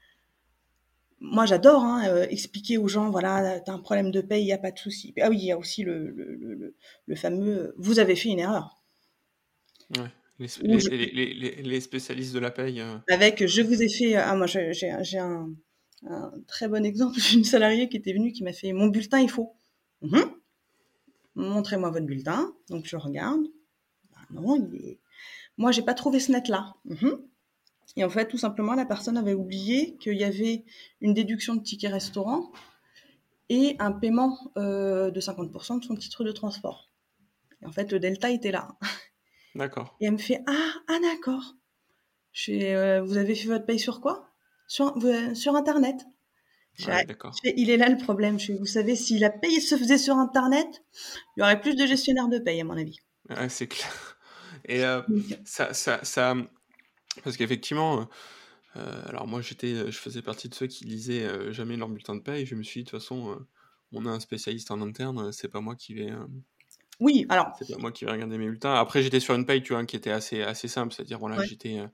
moi 1.20 1.44
j'adore 1.46 1.82
hein, 1.82 2.06
euh, 2.08 2.26
expliquer 2.30 2.78
aux 2.78 2.86
gens 2.88 3.10
voilà 3.10 3.58
t'as 3.60 3.72
un 3.72 3.78
problème 3.80 4.10
de 4.12 4.20
paye 4.20 4.42
il 4.44 4.48
y 4.48 4.52
a 4.52 4.58
pas 4.58 4.70
de 4.70 4.78
souci 4.78 5.12
ah 5.20 5.28
oui 5.30 5.38
il 5.38 5.44
y 5.46 5.52
a 5.52 5.58
aussi 5.58 5.82
le, 5.82 6.10
le, 6.10 6.34
le, 6.36 6.76
le- 7.06 7.16
fameux 7.16 7.56
euh, 7.68 7.74
vous 7.78 7.98
avez 7.98 8.14
fait 8.16 8.28
une 8.28 8.38
erreur 8.40 8.82
Ouais. 9.96 10.10
Les, 10.38 10.48
Ou 10.62 10.76
les- 10.76 10.80
je- 10.80 10.90
les- 10.90 11.10
les- 11.12 11.34
les- 11.34 11.62
les 11.62 11.80
spécialistes 11.80 12.34
de 12.34 12.38
la 12.40 12.50
paye. 12.50 12.80
euh, 12.80 12.96
avec 13.08 13.46
je 13.46 13.62
vous 13.62 13.82
ai 13.82 13.88
fait 13.88 14.14
ah 14.16 14.34
moi 14.36 14.46
j'ai 14.46 14.72
j'ai 14.72 14.92
j'ai 15.02 15.18
un, 15.18 15.48
un 16.06 16.32
très 16.46 16.68
bon 16.68 16.84
exemple 16.84 17.16
d'une 17.30 17.44
salariée 17.44 17.88
qui 17.88 17.96
était 17.96 18.12
venue 18.12 18.32
qui 18.32 18.42
m'a 18.44 18.52
fait 18.52 18.72
mon 18.72 18.88
bulletin 18.88 19.20
il 19.20 19.30
faut 19.30 19.54
Mhm. 20.04 20.30
montrez-moi 21.34 21.90
votre 21.90 22.06
bulletin 22.06 22.52
donc 22.68 22.86
je 22.86 22.96
regarde 22.96 23.42
Bah 24.12 24.20
non 24.30 24.56
il 24.56 24.74
est 24.76 24.98
moi 25.56 25.72
j'ai 25.72 25.82
pas 25.82 25.94
trouvé 25.94 26.20
ce 26.20 26.30
net 26.32 26.48
là 26.48 26.74
et 27.96 28.04
en 28.04 28.10
fait 28.10 28.26
tout 28.28 28.38
simplement 28.38 28.74
la 28.74 28.84
personne 28.84 29.16
avait 29.16 29.34
oublié 29.34 29.96
qu'il 30.00 30.16
y 30.16 30.24
avait 30.24 30.64
une 31.00 31.14
déduction 31.14 31.54
de 31.56 31.62
ticket 31.62 31.88
restaurant 31.88 32.52
et 33.48 33.76
un 33.78 33.92
paiement 33.92 34.38
euh, 34.56 35.10
de 35.10 35.20
50% 35.20 35.78
de 35.80 35.84
son 35.84 35.96
titre 35.96 36.24
de 36.24 36.32
transport 36.32 36.90
et 37.62 37.66
en 37.66 37.72
fait 37.72 37.90
le 37.92 37.98
delta 37.98 38.30
était 38.30 38.52
là 38.52 38.68
D'accord. 39.54 39.96
Et 40.00 40.06
elle 40.06 40.12
me 40.14 40.18
fait 40.18 40.42
Ah, 40.48 40.72
ah 40.88 40.98
d'accord. 41.00 41.54
Je 42.32 42.46
fais, 42.46 42.74
euh, 42.74 43.02
vous 43.02 43.16
avez 43.16 43.36
fait 43.36 43.46
votre 43.46 43.64
paye 43.64 43.78
sur 43.78 44.00
quoi? 44.00 44.28
Sur 44.66 45.54
Internet. 45.54 46.04
Ouais, 46.86 47.06
Ah, 47.08 47.30
il 47.56 47.70
est 47.70 47.76
là 47.76 47.88
le 47.88 47.96
problème. 47.96 48.38
Je 48.38 48.52
vous 48.52 48.66
savez, 48.66 48.96
si 48.96 49.18
la 49.18 49.30
paye 49.30 49.60
se 49.60 49.76
faisait 49.76 49.98
sur 49.98 50.16
Internet, 50.16 50.66
il 51.36 51.40
y 51.40 51.42
aurait 51.42 51.60
plus 51.60 51.76
de 51.76 51.86
gestionnaires 51.86 52.28
de 52.28 52.38
paye, 52.38 52.60
à 52.60 52.64
mon 52.64 52.76
avis. 52.76 52.98
Ouais, 53.30 53.48
c'est 53.48 53.68
clair. 53.68 54.18
Et 54.66 54.84
euh, 54.84 55.02
Donc, 55.08 55.24
ça, 55.44 55.72
ça, 55.74 56.02
ça, 56.04 56.34
parce 57.22 57.36
qu'effectivement, 57.36 58.00
euh, 58.00 58.04
euh, 58.76 59.02
alors 59.06 59.26
moi 59.26 59.40
j'étais, 59.40 59.90
je 59.90 59.98
faisais 59.98 60.22
partie 60.22 60.48
de 60.48 60.54
ceux 60.54 60.66
qui 60.66 60.84
lisaient 60.84 61.24
euh, 61.26 61.52
jamais 61.52 61.76
leur 61.76 61.88
bulletin 61.88 62.16
de 62.16 62.20
paye. 62.22 62.46
Je 62.46 62.54
me 62.54 62.62
suis 62.62 62.80
dit 62.80 62.84
de 62.84 62.90
toute 62.90 63.00
façon, 63.00 63.30
euh, 63.32 63.46
on 63.92 64.06
a 64.06 64.10
un 64.10 64.20
spécialiste 64.20 64.70
en 64.70 64.80
interne, 64.82 65.18
euh, 65.28 65.32
c'est 65.32 65.48
pas 65.48 65.60
moi 65.60 65.76
qui 65.76 65.94
vais, 65.94 66.10
euh, 66.10 66.26
oui, 67.00 67.26
alors, 67.28 67.48
c'est 67.58 67.68
pas 67.68 67.78
moi 67.78 67.92
qui 67.92 68.04
vais 68.04 68.12
regarder 68.12 68.38
mes 68.38 68.46
bulletins. 68.46 68.74
Après 68.74 69.02
j'étais 69.02 69.20
sur 69.20 69.34
une 69.34 69.46
paye, 69.46 69.62
tu 69.62 69.72
vois, 69.72 69.84
qui 69.84 69.96
était 69.96 70.10
assez, 70.10 70.42
assez 70.42 70.68
simple, 70.68 70.94
c'est-à-dire 70.94 71.18
voilà, 71.18 71.36
Ouais. 71.38 71.46
j'étais, 71.46 71.78
euh, 71.78 71.86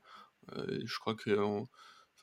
euh, 0.57 0.79
je 0.85 0.99
crois 0.99 1.15
que, 1.15 1.31
on, 1.39 1.67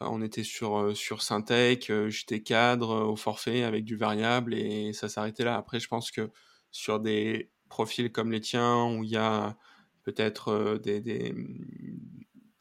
enfin, 0.00 0.10
on 0.12 0.22
était 0.22 0.44
sur 0.44 0.78
euh, 0.78 0.94
sur 0.94 1.22
Syntec, 1.22 1.90
euh, 1.90 2.10
j'étais 2.10 2.42
cadre 2.42 2.90
euh, 2.92 3.04
au 3.04 3.16
forfait 3.16 3.62
avec 3.64 3.84
du 3.84 3.96
variable 3.96 4.54
et 4.54 4.92
ça 4.92 5.08
s'arrêtait 5.08 5.44
là. 5.44 5.56
Après 5.56 5.80
je 5.80 5.88
pense 5.88 6.10
que 6.10 6.30
sur 6.70 7.00
des 7.00 7.50
profils 7.68 8.10
comme 8.12 8.32
les 8.32 8.40
tiens 8.40 8.86
où 8.96 9.04
il 9.04 9.10
y 9.10 9.16
a 9.16 9.56
peut-être 10.04 10.78
des, 10.82 11.00
des, 11.00 11.34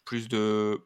plus 0.06 0.28
de 0.28 0.80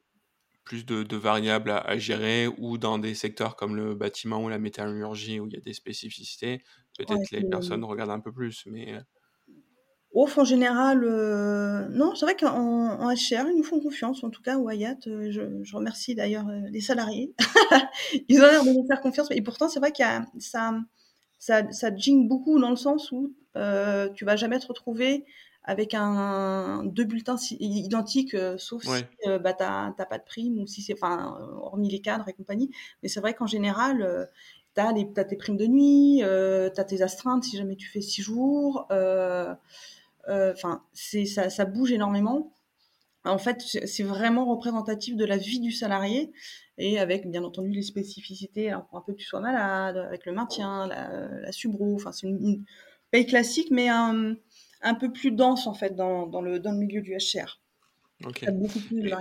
plus 0.63 0.85
de, 0.85 1.03
de 1.03 1.17
variables 1.17 1.71
à, 1.71 1.79
à 1.79 1.97
gérer 1.97 2.47
ou 2.47 2.77
dans 2.77 2.99
des 2.99 3.15
secteurs 3.15 3.55
comme 3.55 3.75
le 3.75 3.95
bâtiment 3.95 4.43
ou 4.43 4.49
la 4.49 4.59
métallurgie 4.59 5.39
où 5.39 5.47
il 5.47 5.53
y 5.53 5.57
a 5.57 5.61
des 5.61 5.73
spécificités, 5.73 6.63
peut-être 6.97 7.11
Ouais, 7.11 7.25
les 7.31 7.43
personnes 7.43 7.83
regardent 7.83 8.11
un 8.11 8.19
peu 8.19 8.31
plus. 8.31 8.65
Mais 8.67 8.95
off, 10.13 10.37
en 10.37 10.43
général, 10.43 11.03
euh, 11.03 11.87
non, 11.89 12.15
c'est 12.15 12.25
vrai 12.25 12.35
qu'en 12.35 12.49
en 12.99 13.09
HR, 13.11 13.49
ils 13.49 13.55
nous 13.57 13.63
font 13.63 13.79
confiance. 13.79 14.23
En 14.23 14.29
tout 14.29 14.41
cas, 14.41 14.57
Wyatt, 14.57 15.07
euh, 15.07 15.31
je, 15.31 15.41
je 15.63 15.75
remercie 15.75 16.15
d'ailleurs 16.15 16.47
euh, 16.49 16.61
les 16.69 16.81
salariés. 16.81 17.33
ils 18.29 18.39
ont 18.41 18.47
l'air 18.47 18.63
de 18.65 18.71
nous 18.71 18.85
faire 18.87 19.01
confiance. 19.01 19.27
Et 19.31 19.41
pourtant, 19.41 19.69
c'est 19.69 19.79
vrai 19.79 19.91
qu'il 19.91 20.05
y 20.05 20.09
a 20.09 20.25
ça, 20.39 20.73
ça, 21.39 21.71
ça 21.71 21.95
jingle 21.95 22.27
beaucoup 22.27 22.59
dans 22.59 22.69
le 22.69 22.75
sens 22.75 23.11
où 23.11 23.33
euh, 23.57 24.09
tu 24.09 24.25
vas 24.25 24.35
jamais 24.35 24.59
te 24.59 24.67
retrouver 24.67 25.25
avec 25.63 25.93
un 25.93 26.83
deux 26.85 27.03
bulletins 27.05 27.37
si- 27.37 27.57
identiques, 27.59 28.33
euh, 28.33 28.57
sauf 28.57 28.83
Ouais. 28.83 29.07
si 29.07 29.27
euh, 29.27 29.39
bah, 29.39 29.53
t'as 29.53 29.93
t'as 29.97 30.05
pas 30.05 30.17
de 30.17 30.23
prime 30.23 30.59
ou 30.59 30.67
si 30.67 30.81
c'est, 30.81 30.93
enfin, 30.93 31.37
hormis 31.61 31.89
les 31.89 32.01
cadres 32.01 32.27
et 32.29 32.33
compagnie. 32.33 32.71
Mais 33.03 33.09
c'est 33.09 33.19
vrai 33.21 33.33
qu'en 33.35 33.47
général, 33.47 34.29
t'as 34.73 34.91
les, 34.93 35.11
t'as 35.13 35.23
tes 35.25 35.35
primes 35.37 35.57
de 35.57 35.67
nuit, 35.67 36.21
euh, 36.23 36.69
t'as 36.73 36.83
tes 36.83 37.01
astreintes 37.01 37.43
si 37.43 37.57
jamais 37.57 37.75
tu 37.75 37.87
fais 37.89 38.01
six 38.01 38.21
jours. 38.21 38.87
Enfin, 40.27 40.83
c'est 40.93 41.25
ça, 41.25 41.49
ça 41.49 41.65
bouge 41.65 41.91
énormément. 41.91 42.55
En 43.23 43.37
fait, 43.37 43.61
c'est 43.61 44.03
vraiment 44.03 44.45
représentatif 44.45 45.15
de 45.15 45.25
la 45.25 45.37
vie 45.37 45.59
du 45.59 45.71
salarié 45.71 46.31
et 46.77 46.99
avec 46.99 47.29
bien 47.29 47.43
entendu 47.43 47.69
les 47.69 47.83
spécificités, 47.83 48.69
alors 48.69 48.87
pour 48.87 48.97
un 48.97 49.01
peu 49.01 49.13
que 49.13 49.19
tu 49.19 49.27
sois 49.27 49.41
malade, 49.41 49.97
avec 49.97 50.25
le 50.25 50.31
maintien, 50.31 50.87
la, 50.87 51.27
la 51.27 51.51
subro, 51.51 51.93
enfin 51.93 52.11
c'est 52.11 52.25
une, 52.25 52.43
une 52.43 52.65
paye 53.11 53.27
classique 53.27 53.69
mais 53.69 53.89
un, 53.89 54.35
un 54.81 54.95
peu 54.95 55.11
plus 55.11 55.31
dense 55.31 55.67
en 55.67 55.75
fait 55.75 55.95
dans, 55.95 56.25
dans, 56.25 56.41
le, 56.41 56.59
dans 56.59 56.71
le 56.71 56.79
milieu 56.79 57.01
du 57.01 57.15
HR. 57.15 57.61
ok. 58.25 58.41
Il 58.41 58.45
y 58.45 58.47
a 58.47 58.51
beaucoup 58.51 58.79
plus 58.79 59.01
de 59.01 59.11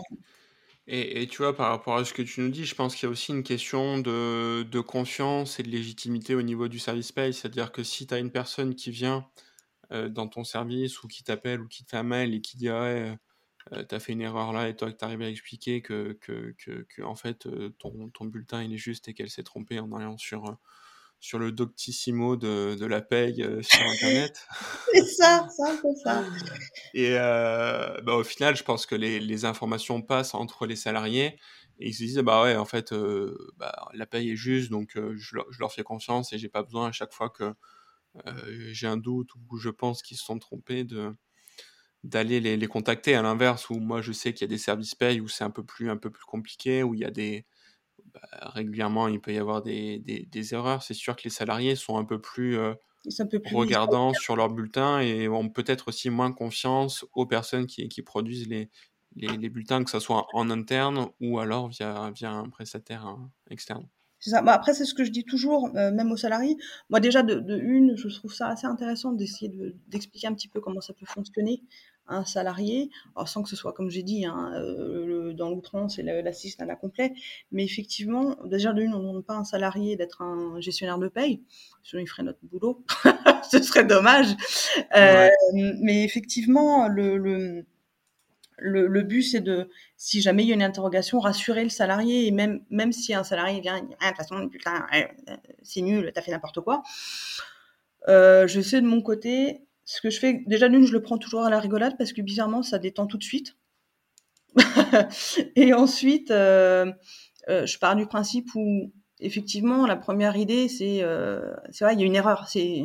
Et, 0.87 1.23
et, 1.23 1.27
tu 1.27 1.39
vois, 1.39 1.55
par 1.55 1.69
rapport 1.69 1.97
à 1.97 2.05
ce 2.05 2.15
que 2.15 2.23
tu 2.23 2.41
nous 2.41 2.49
dis, 2.49 2.65
je 2.65 2.75
pense 2.75 2.97
qu'il 2.97 3.07
y 3.07 3.09
a 3.09 3.13
aussi 3.13 3.33
une 3.33 3.43
question 3.43 3.99
de, 3.99 4.63
de 4.63 4.81
confiance 4.81 5.61
et 5.61 5.63
de 5.63 5.69
légitimité 5.69 6.35
au 6.35 6.43
niveau 6.43 6.69
du 6.69 6.79
service 6.79 7.13
paye. 7.13 7.35
C'est-à-dire 7.35 7.71
que 7.71 7.83
si 7.83 8.07
tu 8.07 8.15
as 8.15 8.19
une 8.19 8.31
personne 8.31 8.75
qui 8.75 8.91
vient 8.91 9.29
dans 9.91 10.29
ton 10.29 10.45
service 10.45 11.03
ou 11.03 11.09
qui 11.09 11.25
t'appelle 11.25 11.61
ou 11.61 11.69
qui 11.69 11.85
te 11.85 11.91
fait 11.91 11.97
un 11.97 12.03
mail 12.05 12.35
et 12.35 12.41
qui 12.41 12.57
dit 12.57 12.69
ah 12.69 12.83
ouais, 12.83 13.19
euh, 13.73 13.85
t'as 13.85 14.01
fait 14.01 14.13
une 14.13 14.23
erreur 14.23 14.53
là 14.53 14.69
et 14.69 14.77
toi 14.77 14.91
que 14.91 14.97
t'arrives 14.97 15.23
à 15.23 15.29
expliquer 15.29 15.83
que, 15.83 16.19
que, 16.21 16.55
que, 16.59 16.87
que, 16.89 17.03
en 17.03 17.15
fait 17.15 17.47
euh, 17.47 17.71
ton, 17.79 18.09
ton 18.11 18.25
bulletin 18.25 18.63
il 18.63 18.73
est 18.73 18.79
juste 18.79 19.09
et 19.09 19.15
qu'elle 19.15 19.31
s'est 19.31 19.43
trompée 19.43 19.79
en 19.79 19.93
allant 19.93 20.17
sur, 20.17 20.47
euh, 20.47 20.55
sur 21.21 21.39
le 21.39 21.53
doctissimo 21.53 22.37
de, 22.37 22.75
de 22.75 22.87
la 22.87 23.03
paye 23.03 23.43
euh, 23.43 23.61
sur 23.63 23.83
internet. 23.83 24.47
C'est 24.93 25.05
ça, 25.05 25.47
c'est 25.55 25.71
un 25.71 25.77
peu 25.77 25.89
ça. 26.03 26.25
Et 26.95 27.17
euh, 27.19 28.01
bah, 28.03 28.15
au 28.15 28.25
final, 28.25 28.57
je 28.57 28.65
pense 28.65 28.87
que 28.87 28.95
les, 28.95 29.21
les 29.21 29.45
informations 29.45 30.01
passent 30.01 30.35
entre 30.35 30.67
les 30.67 30.77
salariés 30.77 31.39
et 31.79 31.89
ils 31.89 31.95
se 31.95 32.03
disent 32.03 32.19
bah 32.19 32.43
ouais 32.43 32.57
en 32.57 32.65
fait 32.65 32.93
euh, 32.93 33.37
bah, 33.57 33.89
la 33.95 34.07
paye 34.07 34.31
est 34.31 34.37
juste 34.37 34.71
donc 34.71 34.97
euh, 34.97 35.15
je, 35.17 35.37
leur, 35.37 35.47
je 35.51 35.61
leur 35.61 35.73
fais 35.73 35.83
confiance 35.83 36.33
et 36.33 36.39
j'ai 36.39 36.49
pas 36.49 36.63
besoin 36.63 36.89
à 36.89 36.93
chaque 36.93 37.13
fois 37.13 37.31
que 37.31 37.45
euh, 37.45 37.55
j'ai 38.73 38.87
un 38.87 38.97
doute 38.97 39.31
ou 39.35 39.57
je 39.59 39.69
pense 39.71 40.03
qu'ils 40.03 40.17
se 40.17 40.25
sont 40.25 40.39
trompés 40.39 40.85
de 40.85 41.13
d'aller 42.05 42.41
les, 42.41 42.57
les 42.57 42.67
contacter 42.67 43.15
à 43.15 43.23
l'inverse 43.23 43.69
où 43.71 43.79
moi 43.79 44.01
je 44.01 44.13
sais 44.13 44.33
qu'il 44.33 44.43
y 44.43 44.45
a 44.45 44.49
des 44.49 44.59
services 44.59 44.95
paye 44.95 45.21
où 45.21 45.29
c'est 45.29 45.45
un 45.45 45.51
peu 45.51 45.65
plus 45.65 45.91
un 45.91 45.97
peu 45.99 46.11
plus 46.11 46.25
compliqué 46.25 46.83
où 46.83 46.95
il 46.95 47.01
y 47.01 47.05
a 47.05 47.11
des 47.11 47.47
bah, 48.15 48.21
régulièrement 48.55 49.09
il 49.09 49.21
peut 49.21 49.33
y 49.35 49.39
avoir 49.39 49.63
des, 49.63 49.99
des, 50.01 50.27
des 50.27 50.55
erreurs. 50.55 50.83
C'est 50.83 50.95
sûr 50.95 51.17
que 51.17 51.23
les 51.25 51.31
salariés 51.31 51.77
sont 51.77 51.99
un 51.99 52.05
peu 52.05 52.21
plus 52.21 52.59
euh, 52.59 52.75
C'est 53.09 53.23
un 53.23 53.27
peu 53.27 53.41
plus 53.41 53.55
regardants 53.57 54.15
sur 54.15 54.37
leur 54.37 54.51
bulletin 54.51 55.01
et 55.01 55.29
ont 55.29 55.49
peut-être 55.51 55.89
aussi 55.89 56.11
moins 56.11 56.33
confiance 56.33 57.05
aux 57.13 57.27
personnes 57.27 57.67
qui, 57.67 57.89
qui 57.89 58.03
produisent 58.03 58.49
les, 58.49 58.71
les, 59.17 59.37
les 59.37 59.49
bulletins 59.51 59.85
que 59.85 59.91
ce 59.91 60.01
soit 60.01 60.27
en 60.35 60.51
interne 60.51 61.09
ou 61.21 61.39
alors 61.39 61.69
via, 61.69 62.11
via 62.13 62.33
un 62.33 62.49
prestataire 62.49 63.07
hein, 63.07 63.31
externe 63.51 63.89
C'est 64.21 64.31
ça. 64.31 64.43
Bah, 64.43 64.53
après, 64.53 64.75
c'est 64.75 64.85
ce 64.85 64.95
que 64.95 65.05
je 65.05 65.11
dis 65.11 65.25
toujours, 65.25 65.71
euh, 65.77 65.91
même 65.91 66.13
aux 66.13 66.17
salariés. 66.17 66.57
Moi, 66.91 67.01
déjà, 67.01 67.23
de, 67.23 67.37
de 67.37 67.57
une, 67.59 67.97
je 67.97 68.09
trouve 68.09 68.33
ça 68.35 68.49
assez 68.49 68.67
intéressant 68.67 69.13
d'essayer 69.13 69.49
de- 69.49 69.75
d'expliquer 69.89 70.27
un 70.29 70.35
petit 70.35 70.49
peu 70.49 70.61
comment 70.61 70.81
ça 70.83 70.93
peut 70.93 71.07
fonctionner 71.07 71.63
à 72.07 72.17
un 72.17 72.25
salarié, 72.25 72.91
alors, 73.15 73.29
sans 73.29 73.43
que 73.43 73.49
ce 73.49 73.57
soit, 73.57 73.73
comme 73.73 73.89
j'ai 73.91 74.03
dit, 74.03 74.27
hein, 74.27 74.53
euh, 74.57 75.07
le- 75.07 75.35
dans 75.35 75.49
l'outrance 75.51 75.99
et 75.99 76.03
le- 76.03 76.21
l'assistanat 76.23 76.77
complet. 76.77 77.15
Mais 77.53 77.65
effectivement, 77.65 78.37
déjà, 78.47 78.73
de 78.73 78.83
une, 78.83 78.95
on 78.95 78.99
ne 78.99 79.03
demande 79.09 79.25
pas 79.25 79.35
à 79.35 79.39
un 79.39 79.45
salarié 79.45 79.97
d'être 79.97 80.21
un 80.23 80.61
gestionnaire 80.61 80.99
de 80.99 81.09
paye, 81.09 81.43
sinon 81.83 82.03
il 82.03 82.07
ferait 82.09 82.23
notre 82.25 82.41
boulot. 82.43 82.85
ce 83.51 83.63
serait 83.63 83.85
dommage. 83.85 84.29
Euh, 84.97 85.29
Ouais. 85.55 85.75
Mais 85.81 86.05
effectivement, 86.05 86.89
le, 86.89 87.17
le, 87.17 87.65
le, 88.61 89.03
but, 89.03 89.23
c'est 89.23 89.41
de, 89.41 89.69
si 89.97 90.21
jamais 90.21 90.45
il 90.45 90.49
y 90.49 90.53
a 90.53 90.55
une 90.55 90.63
interrogation, 90.63 91.19
rassurer 91.19 91.65
le 91.65 91.71
salarié. 91.71 92.27
Et 92.27 92.31
même, 92.31 92.61
même 92.71 92.93
si 92.93 93.15
un 93.15 93.25
salarié 93.25 93.61
vient 93.61 93.77
ah, 94.01 94.07
de 94.07 94.09
toute 94.09 94.17
façon, 94.17 94.49
putain, 94.49 94.87
euh, 94.95 95.37
c'est 95.63 95.81
nul, 95.81 96.11
t'as 96.15 96.23
fait 96.23 96.31
n'importe 96.31 96.61
quoi. 96.61 96.83
Euh, 98.09 98.47
je 98.47 98.61
sais 98.61 98.81
de 98.81 98.87
mon 98.87 99.03
côté, 99.03 99.63
ce 99.85 100.01
que 100.01 100.11
je 100.11 100.19
fais, 100.19 100.43
déjà 100.47 100.69
d'une, 100.69 100.87
je 100.87 100.93
le 100.93 101.03
prends 101.03 101.19
toujours 101.19 101.43
à 101.43 101.51
la 101.51 101.59
rigolade 101.59 101.97
parce 101.99 102.13
que 102.13 102.23
bizarrement, 102.23 102.63
ça 102.63 102.79
détend 102.79 103.07
tout 103.07 103.19
de 103.19 103.25
suite. 103.25 103.57
et 105.57 105.73
ensuite, 105.73 106.31
euh, 106.31 106.93
je 107.49 107.79
pars 107.79 107.97
du 107.97 108.07
principe 108.07 108.49
où, 108.55 108.93
effectivement, 109.21 109.87
la 109.87 109.97
première 109.97 110.37
idée, 110.37 110.69
c'est, 110.69 111.05
c'est 111.71 111.85
vrai, 111.85 111.95
il 111.95 112.01
y 112.01 112.03
a 112.03 112.07
une 112.07 112.17
erreur. 112.17 112.49
C'est, 112.49 112.85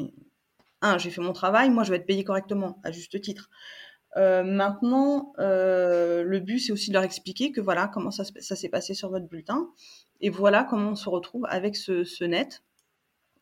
un, 0.82 0.98
j'ai 0.98 1.10
fait 1.10 1.22
mon 1.22 1.34
travail, 1.34 1.70
moi, 1.70 1.84
je 1.84 1.92
vais 1.92 1.98
être 1.98 2.06
payé 2.06 2.24
correctement, 2.24 2.80
à 2.84 2.92
juste 2.92 3.20
titre. 3.22 3.50
Maintenant, 4.16 5.34
le 5.38 6.40
but, 6.40 6.60
c'est 6.60 6.72
aussi 6.72 6.90
de 6.90 6.94
leur 6.94 7.04
expliquer 7.04 7.52
que 7.52 7.62
voilà 7.62 7.88
comment 7.88 8.12
ça, 8.12 8.24
s'est 8.24 8.70
passé 8.70 8.94
sur 8.94 9.10
votre 9.10 9.28
bulletin. 9.28 9.70
Et 10.22 10.30
voilà 10.30 10.64
comment 10.64 10.92
on 10.92 10.96
se 10.96 11.10
retrouve 11.10 11.46
avec 11.50 11.76
ce, 11.76 12.24
net. 12.24 12.64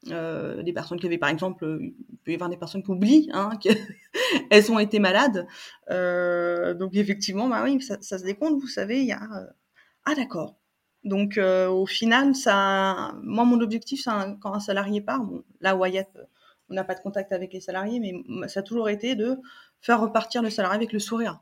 des 0.06 0.74
personnes 0.74 1.00
qui 1.00 1.06
avaient, 1.06 1.18
par 1.18 1.30
exemple, 1.30 1.80
il 1.80 2.18
peut 2.24 2.32
y 2.32 2.36
avoir 2.36 2.50
des 2.50 2.58
personnes 2.58 2.84
qui 2.84 2.92
oublient 2.92 3.30
hein, 3.34 3.52
qu'elles 3.62 4.72
ont 4.72 4.80
été 4.80 5.00
malades. 5.00 5.48
donc 5.90 6.96
effectivement, 6.96 7.48
bah 7.48 7.62
oui, 7.64 7.82
ça, 7.82 8.02
se 8.02 8.24
décompte, 8.24 8.60
vous 8.60 8.68
savez, 8.68 9.00
il 9.02 9.08
y 9.08 9.14
a... 9.14 9.28
ah 10.06 10.16
d'accord, 10.16 10.58
donc, 11.04 11.38
euh, 11.38 11.68
au 11.68 11.86
final, 11.86 12.34
ça, 12.36 13.14
moi, 13.24 13.44
mon 13.46 13.60
objectif, 13.60 14.02
c'est 14.04 14.12
quand 14.40 14.54
un 14.54 14.60
salarié 14.60 15.02
part, 15.02 15.24
bon, 15.24 15.44
là, 15.60 15.76
Wyatt, 15.76 16.10
euh, 16.16 16.24
on 16.70 16.76
n'a 16.76 16.84
pas 16.86 16.96
de 16.96 17.02
contact 17.02 17.34
avec 17.34 17.54
les 17.54 17.60
salariés, 17.60 18.00
mais 18.00 18.48
ça 18.48 18.62
a 18.62 18.64
toujours 18.64 18.90
été 18.90 19.16
de 19.16 19.38
faire 19.84 20.02
repartir 20.02 20.42
le 20.42 20.50
salarié 20.50 20.78
avec 20.78 20.94
le 20.94 21.00
sourire. 21.00 21.40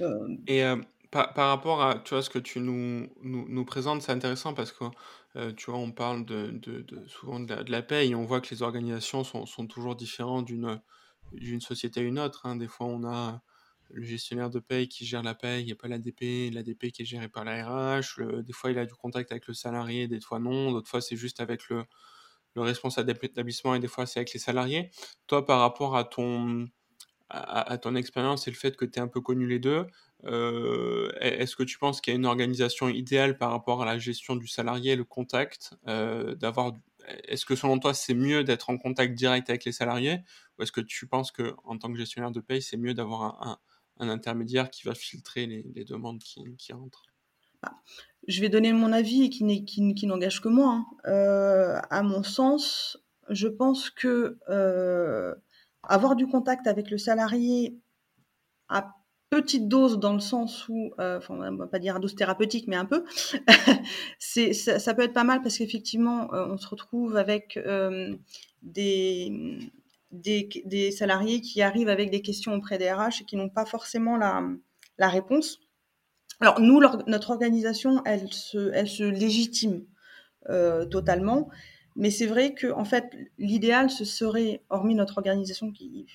Euh, 0.00 0.36
Et 0.48 0.64
par, 1.10 1.32
rapport 1.34 1.82
à 1.82 2.00
tu 2.00 2.14
vois, 2.14 2.22
ce 2.22 2.30
que 2.30 2.38
tu 2.38 2.58
nous, 2.58 3.08
nous, 3.22 3.64
présentes, 3.64 4.02
c'est 4.02 4.12
intéressant 4.12 4.54
parce 4.54 4.72
que 4.72 4.84
tu 5.52 5.70
vois, 5.70 5.78
on 5.78 5.92
parle 5.92 6.24
de, 6.24 6.50
de, 6.50 6.84
souvent 7.06 7.38
de 7.38 7.70
la, 7.70 7.82
paix 7.82 8.08
et 8.08 8.14
on 8.16 8.24
voit 8.24 8.40
que 8.40 8.50
les 8.50 8.62
organisations 8.62 9.22
sont, 9.22 9.46
sont 9.46 9.66
toujours 9.66 9.94
différentes 9.94 10.46
d'une 10.46 10.80
d'une 11.32 11.60
société 11.60 12.00
à 12.00 12.02
une 12.02 12.18
autre. 12.18 12.46
Hein. 12.46 12.56
Des 12.56 12.68
fois, 12.68 12.86
on 12.86 13.04
a 13.04 13.42
le 13.90 14.02
gestionnaire 14.02 14.50
de 14.50 14.60
paye 14.60 14.88
qui 14.88 15.06
gère 15.06 15.22
la 15.22 15.34
paye, 15.34 15.62
il 15.62 15.66
n'y 15.66 15.72
a 15.72 15.76
pas 15.76 15.88
l'ADP, 15.88 16.52
l'ADP 16.52 16.90
qui 16.92 17.02
est 17.02 17.06
géré 17.06 17.28
par 17.28 17.44
la 17.44 17.64
RH, 17.66 18.42
des 18.42 18.52
fois 18.52 18.70
il 18.70 18.78
a 18.78 18.84
du 18.84 18.94
contact 18.94 19.32
avec 19.32 19.46
le 19.46 19.54
salarié, 19.54 20.08
des 20.08 20.20
fois 20.20 20.38
non, 20.38 20.72
d'autres 20.72 20.90
fois 20.90 21.00
c'est 21.00 21.16
juste 21.16 21.40
avec 21.40 21.68
le, 21.70 21.84
le 22.58 22.64
responsable 22.64 23.12
d'établissement 23.12 23.74
et 23.74 23.80
des 23.80 23.88
fois 23.88 24.06
c'est 24.06 24.20
avec 24.20 24.32
les 24.32 24.40
salariés. 24.40 24.90
Toi, 25.26 25.44
par 25.46 25.60
rapport 25.60 25.96
à 25.96 26.04
ton, 26.04 26.68
à, 27.30 27.78
ton 27.78 27.94
expérience 27.94 28.48
et 28.48 28.50
le 28.50 28.56
fait 28.56 28.76
que 28.76 28.84
tu 28.84 28.98
es 28.98 29.02
un 29.02 29.08
peu 29.08 29.20
connu 29.20 29.46
les 29.46 29.58
deux, 29.58 29.86
euh, 30.24 31.10
est-ce 31.20 31.56
que 31.56 31.62
tu 31.62 31.78
penses 31.78 32.00
qu'il 32.00 32.12
y 32.12 32.16
a 32.16 32.18
une 32.18 32.26
organisation 32.26 32.88
idéale 32.88 33.38
par 33.38 33.50
rapport 33.50 33.82
à 33.82 33.86
la 33.86 33.98
gestion 33.98 34.36
du 34.36 34.48
salarié, 34.48 34.96
le 34.96 35.04
contact, 35.04 35.74
euh, 35.86 36.34
est-ce 37.24 37.46
que 37.46 37.56
selon 37.56 37.78
toi 37.78 37.94
c'est 37.94 38.14
mieux 38.14 38.44
d'être 38.44 38.70
en 38.70 38.76
contact 38.76 39.14
direct 39.14 39.48
avec 39.48 39.64
les 39.64 39.72
salariés 39.72 40.20
ou 40.58 40.62
est-ce 40.62 40.72
que 40.72 40.80
tu 40.80 41.06
penses 41.06 41.32
que 41.32 41.54
en 41.64 41.78
tant 41.78 41.90
que 41.90 41.98
gestionnaire 41.98 42.32
de 42.32 42.40
paye 42.40 42.60
c'est 42.60 42.76
mieux 42.76 42.92
d'avoir 42.92 43.42
un, 43.46 43.58
un 43.98 44.08
intermédiaire 44.08 44.70
qui 44.70 44.84
va 44.84 44.94
filtrer 44.94 45.46
les, 45.46 45.84
demandes 45.84 46.22
qui, 46.22 46.56
qui 46.56 46.72
rentrent? 46.72 47.04
Bah, 47.62 47.72
Je 48.28 48.42
vais 48.42 48.50
donner 48.50 48.74
mon 48.74 48.92
avis 48.92 49.30
qui, 49.30 49.64
qui, 49.64 49.94
qui 49.94 50.06
n'engage 50.06 50.42
que 50.42 50.48
moi. 50.48 50.74
Hein. 50.74 50.86
Euh, 51.06 51.80
à 51.88 52.02
mon 52.02 52.22
sens, 52.22 53.02
je 53.30 53.48
pense 53.48 53.88
que 53.88 54.36
euh, 54.50 55.34
avoir 55.82 56.14
du 56.14 56.26
contact 56.26 56.66
avec 56.66 56.90
le 56.90 56.98
salarié 56.98 57.74
à 58.68 58.94
petite 59.30 59.66
dose 59.66 59.98
dans 59.98 60.12
le 60.12 60.20
sens 60.20 60.68
où, 60.68 60.92
euh, 61.00 61.16
enfin, 61.18 61.38
on 61.40 61.56
va 61.56 61.66
pas 61.66 61.78
dire 61.78 61.96
à 61.96 61.98
dose 61.98 62.14
thérapeutique, 62.14 62.68
mais 62.68 62.76
un 62.76 62.84
peu, 62.84 63.02
ça, 64.18 64.94
peut 64.94 65.02
être 65.02 65.14
pas 65.14 65.24
mal 65.24 65.40
parce 65.40 65.56
qu'effectivement, 65.56 66.28
on 66.32 66.58
se 66.58 66.68
retrouve 66.68 67.16
avec 67.16 67.58
des 68.62 69.80
salariés 70.92 71.40
qui 71.40 71.62
arrivent 71.62 71.88
avec 71.88 72.10
des 72.10 72.20
questions 72.20 72.54
auprès 72.54 72.76
des 72.76 72.92
RH 72.92 73.22
et 73.22 73.24
qui 73.24 73.36
n'ont 73.36 73.48
pas 73.48 73.64
forcément 73.64 74.18
la 74.18 75.08
réponse. 75.08 75.60
Alors 76.40 76.60
nous, 76.60 76.80
notre 77.06 77.30
organisation, 77.30 78.02
elle 78.04 78.32
se, 78.32 78.70
elle 78.72 78.88
se 78.88 79.02
légitime 79.02 79.84
euh, 80.48 80.84
totalement, 80.84 81.48
mais 81.96 82.10
c'est 82.10 82.26
vrai 82.26 82.54
que 82.54 82.70
en 82.72 82.84
fait, 82.84 83.16
l'idéal, 83.38 83.90
ce 83.90 84.04
serait, 84.04 84.62
hormis 84.70 84.94
notre 84.94 85.18
organisation 85.18 85.72
qui, 85.72 86.06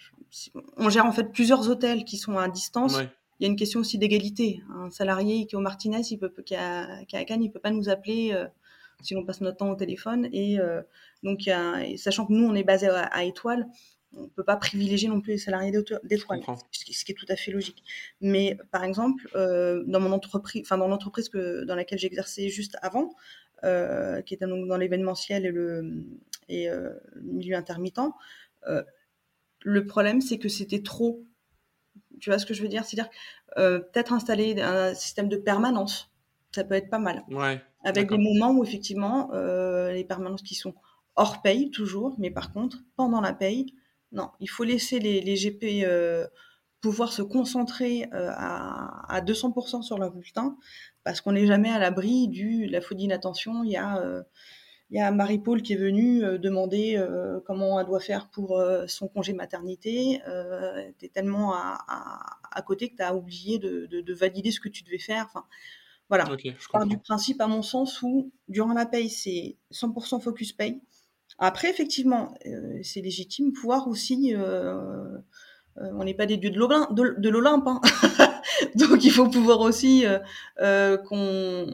on 0.78 0.90
gère 0.90 1.06
en 1.06 1.12
fait 1.12 1.32
plusieurs 1.32 1.70
hôtels 1.70 2.06
qui 2.06 2.18
sont 2.18 2.38
à 2.38 2.48
distance. 2.48 2.98
Il 3.40 3.44
y 3.44 3.46
a 3.48 3.50
une 3.50 3.58
question 3.58 3.82
aussi 3.82 3.98
d'égalité. 3.98 4.62
Un 4.74 4.90
salarié 4.90 5.46
qui 5.46 5.56
est 5.56 5.58
au 5.58 5.62
Martinez, 5.62 6.02
il 6.10 6.18
peut, 6.18 6.30
qui, 6.30 6.56
qui 7.08 7.16
a 7.18 7.26
Cannes, 7.26 7.44
il 7.44 7.52
peut 7.52 7.60
pas 7.60 7.72
nous 7.72 7.90
appeler. 7.90 8.32
Euh, 8.34 8.48
si 9.04 9.16
on 9.16 9.26
passe 9.26 9.42
notre 9.42 9.58
temps 9.58 9.72
au 9.72 9.76
téléphone. 9.76 10.30
Et 10.32 10.60
euh, 10.60 10.82
donc, 11.22 11.50
sachant 11.98 12.26
que 12.26 12.34
nous, 12.34 12.46
on 12.46 12.56
est 12.56 12.64
basé 12.64 12.88
à, 12.88 13.24
Étoile, 13.24 13.68
on 14.16 14.24
ne 14.24 14.28
peut 14.28 14.44
pas 14.44 14.58
privilégier 14.58 15.10
non 15.10 15.22
plus 15.22 15.32
les 15.34 15.38
salariés 15.38 15.72
d'Étoile, 16.04 16.42
ce, 16.72 16.84
qui 16.86 17.12
est 17.12 17.16
tout 17.16 17.26
à 17.30 17.36
fait 17.36 17.52
logique. 17.52 17.84
Mais 18.22 18.58
par 18.72 18.84
exemple, 18.84 19.28
euh, 19.36 19.84
dans 19.88 20.00
mon 20.00 20.12
entreprise, 20.12 20.62
enfin 20.64 20.78
dans 20.78 20.88
l'entreprise 20.88 21.30
dans 21.32 21.76
laquelle 21.76 22.00
j'exerçais 22.00 22.50
juste 22.50 22.78
avant, 22.82 23.14
euh, 23.64 24.22
qui 24.22 24.34
était 24.34 24.48
donc 24.48 24.68
dans 24.68 24.78
l'événementiel 24.78 25.46
et 25.46 25.52
le, 25.52 26.06
et, 26.50 26.68
le 26.68 27.02
milieu 27.22 27.56
intermittent, 27.56 28.00
le 29.66 29.86
problème 29.86 30.22
c'est 30.22 30.38
que 30.38 30.50
c'était 30.50 30.84
trop. 30.84 31.24
Tu 32.20 32.30
vois 32.30 32.40
ce 32.40 32.46
que 32.46 32.54
je 32.54 32.62
veux 32.62 32.70
dire? 32.70 32.86
C'est-à-dire 32.86 33.10
peut-être 33.56 34.14
installer 34.14 34.62
un 34.62 34.94
système 34.94 35.30
de 35.30 35.38
permanence, 35.38 36.14
ça 36.54 36.64
peut 36.64 36.76
être 36.76 36.90
pas 36.90 37.00
mal. 37.00 37.24
Ouais. 37.30 37.62
Avec 37.84 38.10
des 38.10 38.18
moments 38.18 38.52
où 38.52 38.64
effectivement, 38.64 39.32
euh, 39.34 39.92
les 39.92 40.04
permanences 40.04 40.44
qui 40.44 40.56
sont 40.56 40.74
hors 41.16 41.42
paye 41.42 41.70
toujours, 41.72 42.16
mais 42.18 42.32
par 42.32 42.52
contre, 42.52 42.78
pendant 42.96 43.22
la 43.22 43.34
paye, 43.34 43.74
non, 44.14 44.30
il 44.40 44.50
faut 44.50 44.64
laisser 44.64 45.00
les, 45.00 45.22
les 45.22 45.36
GP 45.36 45.84
euh, 45.84 46.28
pouvoir 46.82 47.12
se 47.12 47.22
concentrer 47.22 48.08
euh, 48.14 48.30
à, 48.32 49.14
à, 49.14 49.22
200% 49.22 49.82
sur 49.82 49.98
leur 49.98 50.12
bulletin, 50.12 50.58
parce 51.04 51.20
qu'on 51.20 51.34
n'est 51.34 51.48
jamais 51.48 51.70
à 51.70 51.80
l'abri 51.80 52.28
du 52.28 52.68
la 52.68 52.82
faute 52.82 52.98
d'inattention. 52.98 53.64
Il 53.64 53.72
y 53.72 53.78
a 53.78 54.24
il 54.90 54.98
y 54.98 55.02
a 55.02 55.10
Marie-Paul 55.12 55.64
qui 55.64 55.74
est 55.74 55.78
venue 55.78 56.20
demander 56.38 57.04
comment 57.48 57.80
elle 57.80 57.88
doit 57.88 58.00
faire 58.00 58.30
pour 58.30 58.64
son 58.86 59.08
congé 59.08 59.34
maternité. 59.34 60.22
tu 61.00 61.06
es 61.06 61.10
tellement 61.10 61.54
à, 61.54 61.80
à, 61.88 62.38
à 62.52 62.62
côté 62.62 62.90
que 62.90 62.98
tu 62.98 63.02
as 63.02 63.16
oublié 63.16 63.58
de, 63.58 63.88
de, 63.88 64.02
de, 64.02 64.14
valider 64.14 64.52
ce 64.52 64.60
que 64.60 64.70
tu 64.70 64.84
devais 64.84 65.00
faire. 65.00 65.26
Enfin, 65.26 65.46
voilà. 66.10 66.26
je 66.38 66.68
pars 66.72 66.86
du 66.86 67.00
principe, 67.00 67.42
à 67.42 67.48
mon 67.48 67.64
sens, 67.64 68.04
où 68.04 68.32
durant 68.48 68.74
la 68.74 68.86
paye, 68.86 69.10
c'est 69.10 69.58
100% 69.72 70.22
focus 70.22 70.52
paye. 70.54 70.80
Après, 71.44 71.70
effectivement, 71.70 72.34
euh, 72.46 72.80
c'est 72.84 73.02
légitime 73.02 73.52
pouvoir 73.52 73.90
aussi. 73.90 74.34
Euh, 74.34 74.78
euh, 75.78 75.92
on 75.94 76.06
n'est 76.06 76.14
pas 76.14 76.26
des 76.26 76.38
dieux 76.38 76.52
de 76.52 77.30
l'Olympe, 77.30 77.68
hein. 77.68 77.82
donc 78.76 79.04
il 79.04 79.12
faut 79.12 79.28
pouvoir 79.28 79.60
aussi 79.60 80.06
qu'on 81.06 81.68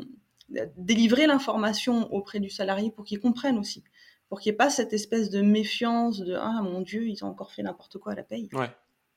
délivrer 0.75 1.27
l'information 1.27 2.11
auprès 2.11 2.39
du 2.39 2.49
salarié 2.49 2.89
pour 2.89 3.05
qu'il 3.05 3.19
comprenne 3.19 3.59
aussi, 3.59 3.83
pour 4.27 4.39
qu'il 4.39 4.51
n'y 4.51 4.55
ait 4.55 4.57
pas 4.57 4.71
cette 4.71 4.93
espèce 4.93 5.29
de 5.29 5.41
méfiance 5.41 6.17
de 6.17 6.33
ah 6.33 6.61
mon 6.63 6.81
Dieu, 6.81 7.07
ils 7.07 7.23
ont 7.23 7.27
encore 7.27 7.51
fait 7.51 7.61
n'importe 7.61 7.99
quoi 7.99 8.13
à 8.13 8.15
la 8.15 8.23
paye. 8.23 8.49
Ouais, 8.53 8.71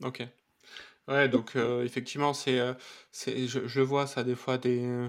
ok. 0.05 0.29
Ouais, 1.09 1.31
donc 1.31 1.57
effectivement, 1.83 2.35
c'est, 2.35 2.61
c'est 3.11 3.47
je 3.47 3.67
je 3.67 3.81
vois 3.81 4.07
ça 4.07 4.23
des 4.23 4.35
fois 4.35 4.59
des, 4.59 5.09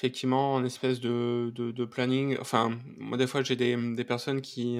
effectivement, 0.00 0.54
en 0.54 0.64
espèce 0.64 1.00
de 1.00 1.52
de 1.54 1.70
de 1.72 1.84
planning. 1.84 2.36
Enfin, 2.40 2.78
moi, 2.98 3.18
des 3.18 3.26
fois, 3.26 3.42
j'ai 3.42 3.56
des, 3.56 3.76
des 3.94 4.04
personnes 4.04 4.40
qui, 4.40 4.78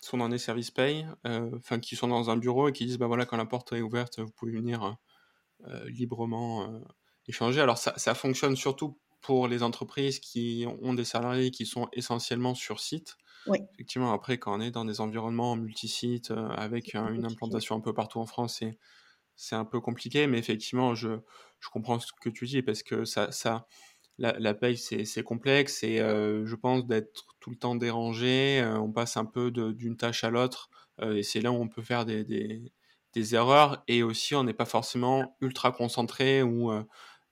sont 0.00 0.16
dans 0.18 0.28
des 0.28 0.38
services 0.38 0.70
paye, 0.70 1.06
enfin, 1.24 1.80
qui 1.80 1.96
sont 1.96 2.08
dans 2.08 2.30
un 2.30 2.36
bureau 2.36 2.68
et 2.68 2.72
qui 2.72 2.86
disent: 2.86 2.98
«Bah, 2.98 3.06
voilà, 3.08 3.26
quand 3.26 3.36
la 3.36 3.46
porte 3.46 3.72
est 3.72 3.82
ouverte, 3.82 4.20
vous 4.20 4.30
pouvez 4.30 4.52
venir, 4.52 4.96
librement, 5.86 6.82
échanger». 7.28 7.60
Alors 7.60 7.78
ça 7.78 7.94
ça 7.98 8.14
fonctionne 8.14 8.56
surtout 8.56 8.98
pour 9.22 9.48
les 9.48 9.62
entreprises 9.62 10.20
qui 10.20 10.66
ont 10.82 10.94
des 10.94 11.04
salariés 11.04 11.50
qui 11.50 11.66
sont 11.66 11.88
essentiellement 11.92 12.54
sur 12.54 12.80
site. 12.80 13.16
Oui. 13.46 13.58
Effectivement, 13.74 14.12
après, 14.12 14.38
quand 14.38 14.56
on 14.56 14.60
est 14.60 14.70
dans 14.72 14.84
des 14.86 15.00
environnements 15.00 15.56
multi-sites, 15.56 16.32
avec, 16.32 16.94
une 16.94 17.24
implantation 17.26 17.76
un 17.76 17.80
peu 17.80 17.94
partout 17.94 18.20
en 18.20 18.26
France, 18.26 18.56
c'est 18.60 18.78
c'est 19.36 19.56
un 19.56 19.64
peu 19.64 19.80
compliqué, 19.80 20.26
mais 20.26 20.38
effectivement, 20.38 20.94
je, 20.94 21.20
je 21.60 21.68
comprends 21.70 21.98
ce 21.98 22.12
que 22.20 22.28
tu 22.28 22.46
dis 22.46 22.62
parce 22.62 22.82
que 22.82 23.04
ça, 23.06 23.32
ça 23.32 23.66
la, 24.20 24.38
la 24.38 24.54
paye, 24.54 24.76
c'est 24.76 25.22
complexe 25.22 25.82
et 25.82 25.98
euh, 26.00 26.46
je 26.46 26.54
pense 26.54 26.86
d'être 26.86 27.26
tout 27.40 27.50
le 27.50 27.56
temps 27.56 27.74
dérangé, 27.74 28.60
euh, 28.60 28.78
on 28.78 28.92
passe 28.92 29.16
un 29.16 29.24
peu 29.24 29.50
d'une 29.50 29.96
tâche 29.96 30.24
à 30.24 30.30
l'autre 30.30 30.68
euh, 31.00 31.16
et 31.16 31.22
c'est 31.22 31.40
là 31.40 31.50
où 31.50 31.56
on 31.56 31.68
peut 31.68 31.82
faire 31.82 32.04
des, 32.04 32.22
des, 32.24 32.72
des 33.14 33.34
erreurs 33.34 33.82
et 33.88 34.02
aussi 34.02 34.34
on 34.34 34.44
n'est 34.44 34.54
pas 34.54 34.66
forcément 34.66 35.36
ultra 35.40 35.72
concentré 35.72 36.42
ou 36.42 36.70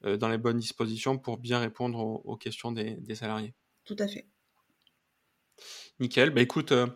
dans 0.02 0.28
les 0.28 0.38
bonnes 0.38 0.58
dispositions 0.58 1.18
pour 1.18 1.38
bien 1.38 1.58
répondre 1.58 1.98
aux, 1.98 2.36
questions 2.36 2.72
des, 2.72 2.94
des, 2.96 3.14
salariés. 3.14 3.54
Tout 3.84 3.96
à 3.98 4.08
fait. 4.08 4.26
Nickel. 6.00 6.30
Bah 6.30 6.40
écoute, 6.40 6.72
on, 6.72 6.94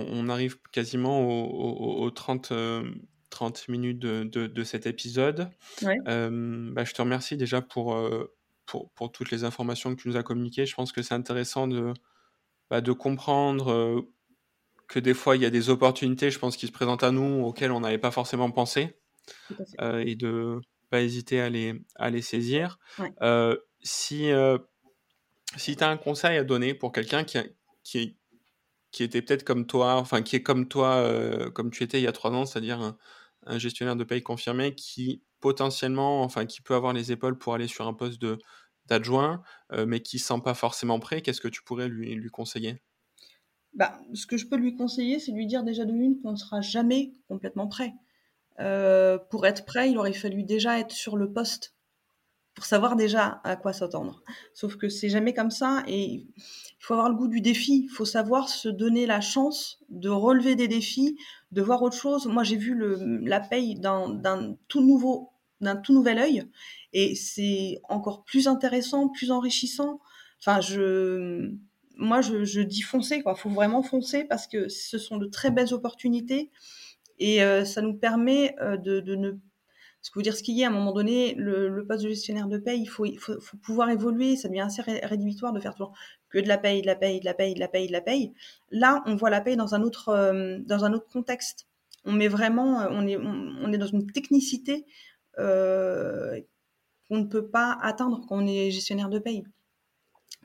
on, 0.00 0.28
arrive 0.28 0.58
quasiment 0.70 1.22
aux 1.22 2.04
au, 2.04 2.10
30 2.10 2.52
30 3.30 3.68
minutes 3.68 3.98
de, 3.98 4.24
de, 4.24 4.64
cet 4.64 4.86
épisode. 4.86 5.48
Euh, 6.08 6.70
bah, 6.72 6.84
je 6.84 6.92
te 6.92 7.00
remercie 7.00 7.36
déjà 7.36 7.62
pour, 7.62 7.94
euh, 7.94 8.36
pour, 8.70 8.90
pour, 8.92 9.10
toutes 9.10 9.32
les 9.32 9.42
informations 9.42 9.94
que 9.94 10.00
tu 10.00 10.08
nous 10.08 10.16
as 10.16 10.22
communiquées. 10.22 10.64
Je 10.64 10.74
pense 10.76 10.92
que 10.92 11.02
c'est 11.02 11.14
intéressant 11.14 11.66
de, 11.66 11.92
bah, 12.70 12.80
de 12.80 12.92
comprendre 12.92 13.72
euh, 13.72 14.00
que 14.86 15.00
des 15.00 15.12
fois, 15.12 15.34
il 15.34 15.42
y 15.42 15.44
a 15.44 15.50
des 15.50 15.70
opportunités, 15.70 16.30
je 16.30 16.38
pense, 16.38 16.56
qui 16.56 16.68
se 16.68 16.72
présentent 16.72 17.02
à 17.02 17.10
nous 17.10 17.42
auxquelles 17.44 17.72
on 17.72 17.80
n'avait 17.80 17.98
pas 17.98 18.12
forcément 18.12 18.50
pensé. 18.52 18.96
et 19.80 20.14
de 20.14 20.60
pas 20.88 21.02
hésiter 21.02 21.40
à 21.40 21.50
les, 21.50 21.82
à 21.96 22.10
les 22.10 22.22
saisir. 22.22 22.78
si 23.82 24.30
si 25.56 25.74
tu 25.74 25.82
as 25.82 25.88
un 25.88 25.96
conseil 25.96 26.38
à 26.38 26.44
donner 26.44 26.74
pour 26.74 26.92
quelqu'un 26.92 27.24
qui, 27.24 27.38
qui, 27.82 28.16
qui 28.92 29.02
était 29.02 29.20
peut-être 29.20 29.42
comme 29.42 29.66
toi, 29.66 29.96
enfin 29.96 30.22
qui 30.22 30.36
est 30.36 30.42
comme 30.42 30.68
toi, 30.68 31.12
comme 31.54 31.72
tu 31.72 31.82
étais 31.82 32.00
il 32.00 32.04
y 32.04 32.06
a 32.06 32.12
trois 32.12 32.30
ans, 32.30 32.46
c'est-à-dire 32.46 32.94
un 33.46 33.58
gestionnaire 33.58 33.96
de 33.96 34.04
paye 34.04 34.22
confirmé 34.22 34.76
qui 34.76 35.22
potentiellement, 35.40 36.22
enfin, 36.22 36.46
qui 36.46 36.60
peut 36.60 36.74
avoir 36.74 36.92
les 36.92 37.12
épaules 37.12 37.38
pour 37.38 37.54
aller 37.54 37.66
sur 37.66 37.86
un 37.86 37.94
poste 37.94 38.20
de 38.20 38.38
d'adjoint, 38.90 39.42
mais 39.86 40.00
qui 40.00 40.16
ne 40.16 40.20
sent 40.20 40.40
pas 40.44 40.54
forcément 40.54 41.00
prêt, 41.00 41.22
qu'est-ce 41.22 41.40
que 41.40 41.48
tu 41.48 41.62
pourrais 41.62 41.88
lui, 41.88 42.28
conseiller? 42.28 42.82
Bah, 43.72 43.98
ce 44.14 44.26
que 44.26 44.36
je 44.36 44.46
peux 44.46 44.56
lui 44.56 44.74
conseiller, 44.74 45.20
c'est 45.20 45.32
lui 45.32 45.46
dire 45.46 45.62
déjà 45.62 45.84
de 45.84 45.92
l'une 45.92 46.20
qu'on 46.20 46.32
ne 46.32 46.36
sera 46.36 46.60
jamais 46.60 47.12
complètement 47.28 47.68
prêt. 47.68 47.94
Pour 49.30 49.46
être 49.46 49.64
prêt, 49.64 49.90
il 49.90 49.96
aurait 49.96 50.12
fallu 50.12 50.42
déjà 50.42 50.78
être 50.78 50.92
sur 50.92 51.16
le 51.16 51.32
poste 51.32 51.74
pour 52.54 52.64
savoir 52.64 52.96
déjà 52.96 53.40
à 53.44 53.54
quoi 53.54 53.72
s'attendre. 53.72 54.24
Sauf 54.54 54.76
que 54.76 54.88
c'est 54.88 55.08
jamais 55.08 55.32
comme 55.32 55.52
ça 55.52 55.84
et 55.86 56.04
il 56.04 56.34
faut 56.80 56.94
avoir 56.94 57.08
le 57.08 57.14
goût 57.14 57.28
du 57.28 57.40
défi. 57.40 57.84
Il 57.84 57.88
faut 57.88 58.04
savoir 58.04 58.48
se 58.48 58.68
donner 58.68 59.06
la 59.06 59.20
chance 59.20 59.78
de 59.88 60.08
relever 60.08 60.56
des 60.56 60.66
défis, 60.66 61.16
de 61.52 61.62
voir 61.62 61.80
autre 61.80 61.96
chose. 61.96 62.26
Moi, 62.26 62.42
j'ai 62.42 62.56
vu 62.56 62.76
la 63.24 63.38
paye 63.38 63.76
d'un 63.78 64.56
tout 64.66 64.82
nouveau, 64.82 65.30
d'un 65.60 65.76
tout 65.76 65.92
nouvel 65.92 66.18
œil 66.18 66.44
et 66.92 67.14
c'est 67.14 67.80
encore 67.88 68.24
plus 68.24 68.48
intéressant, 68.48 69.08
plus 69.08 69.30
enrichissant. 69.30 70.00
Enfin, 70.40 70.60
je, 70.60 71.52
moi, 71.96 72.20
je, 72.20 72.60
dis 72.60 72.82
foncer, 72.82 73.22
quoi. 73.22 73.34
Faut 73.34 73.50
vraiment 73.50 73.82
foncer 73.82 74.24
parce 74.24 74.46
que 74.46 74.68
ce 74.68 74.98
sont 74.98 75.18
de 75.18 75.26
très 75.26 75.50
belles 75.50 75.74
opportunités 75.74 76.50
et 77.18 77.42
euh, 77.42 77.64
ça 77.64 77.82
nous 77.82 77.94
permet 77.94 78.56
euh, 78.60 78.76
de, 78.76 79.00
ne 79.14 79.32
ce 80.02 80.10
que 80.10 80.14
vous 80.14 80.22
dire 80.22 80.34
ce 80.34 80.42
qu'il 80.42 80.56
y 80.56 80.64
a 80.64 80.68
à 80.68 80.70
un 80.70 80.72
moment 80.72 80.92
donné, 80.92 81.34
le, 81.36 81.84
poste 81.86 82.04
de 82.04 82.08
gestionnaire 82.08 82.48
de 82.48 82.56
paye, 82.56 82.80
il 82.80 82.88
faut, 82.88 83.04
pouvoir 83.62 83.90
évoluer. 83.90 84.36
Ça 84.36 84.48
devient 84.48 84.60
assez 84.60 84.80
rédhibitoire 84.82 85.52
de 85.52 85.60
faire 85.60 85.74
toujours 85.74 85.92
que 86.30 86.38
de 86.38 86.48
la 86.48 86.56
paye, 86.56 86.80
de 86.80 86.86
la 86.86 86.96
paye, 86.96 87.20
de 87.20 87.26
la 87.26 87.34
paye, 87.34 87.54
de 87.54 87.60
la 87.60 87.68
paye, 87.68 87.86
de 87.86 87.92
la 87.92 88.00
paye. 88.00 88.32
Là, 88.70 89.02
on 89.04 89.14
voit 89.16 89.30
la 89.30 89.42
paye 89.42 89.56
dans 89.56 89.74
un 89.74 89.82
autre, 89.82 90.08
euh, 90.08 90.58
dans 90.64 90.84
un 90.86 90.94
autre 90.94 91.06
contexte. 91.12 91.66
On 92.06 92.12
met 92.12 92.28
vraiment, 92.28 92.86
on 92.90 93.06
est, 93.06 93.18
on, 93.18 93.70
est 93.74 93.76
dans 93.76 93.86
une 93.86 94.10
technicité 94.10 94.86
qu'on 97.08 97.18
ne 97.18 97.26
peut 97.26 97.48
pas 97.48 97.78
atteindre 97.82 98.24
quand 98.28 98.36
on 98.42 98.46
est 98.46 98.70
gestionnaire 98.70 99.08
de 99.08 99.18
paye. 99.18 99.44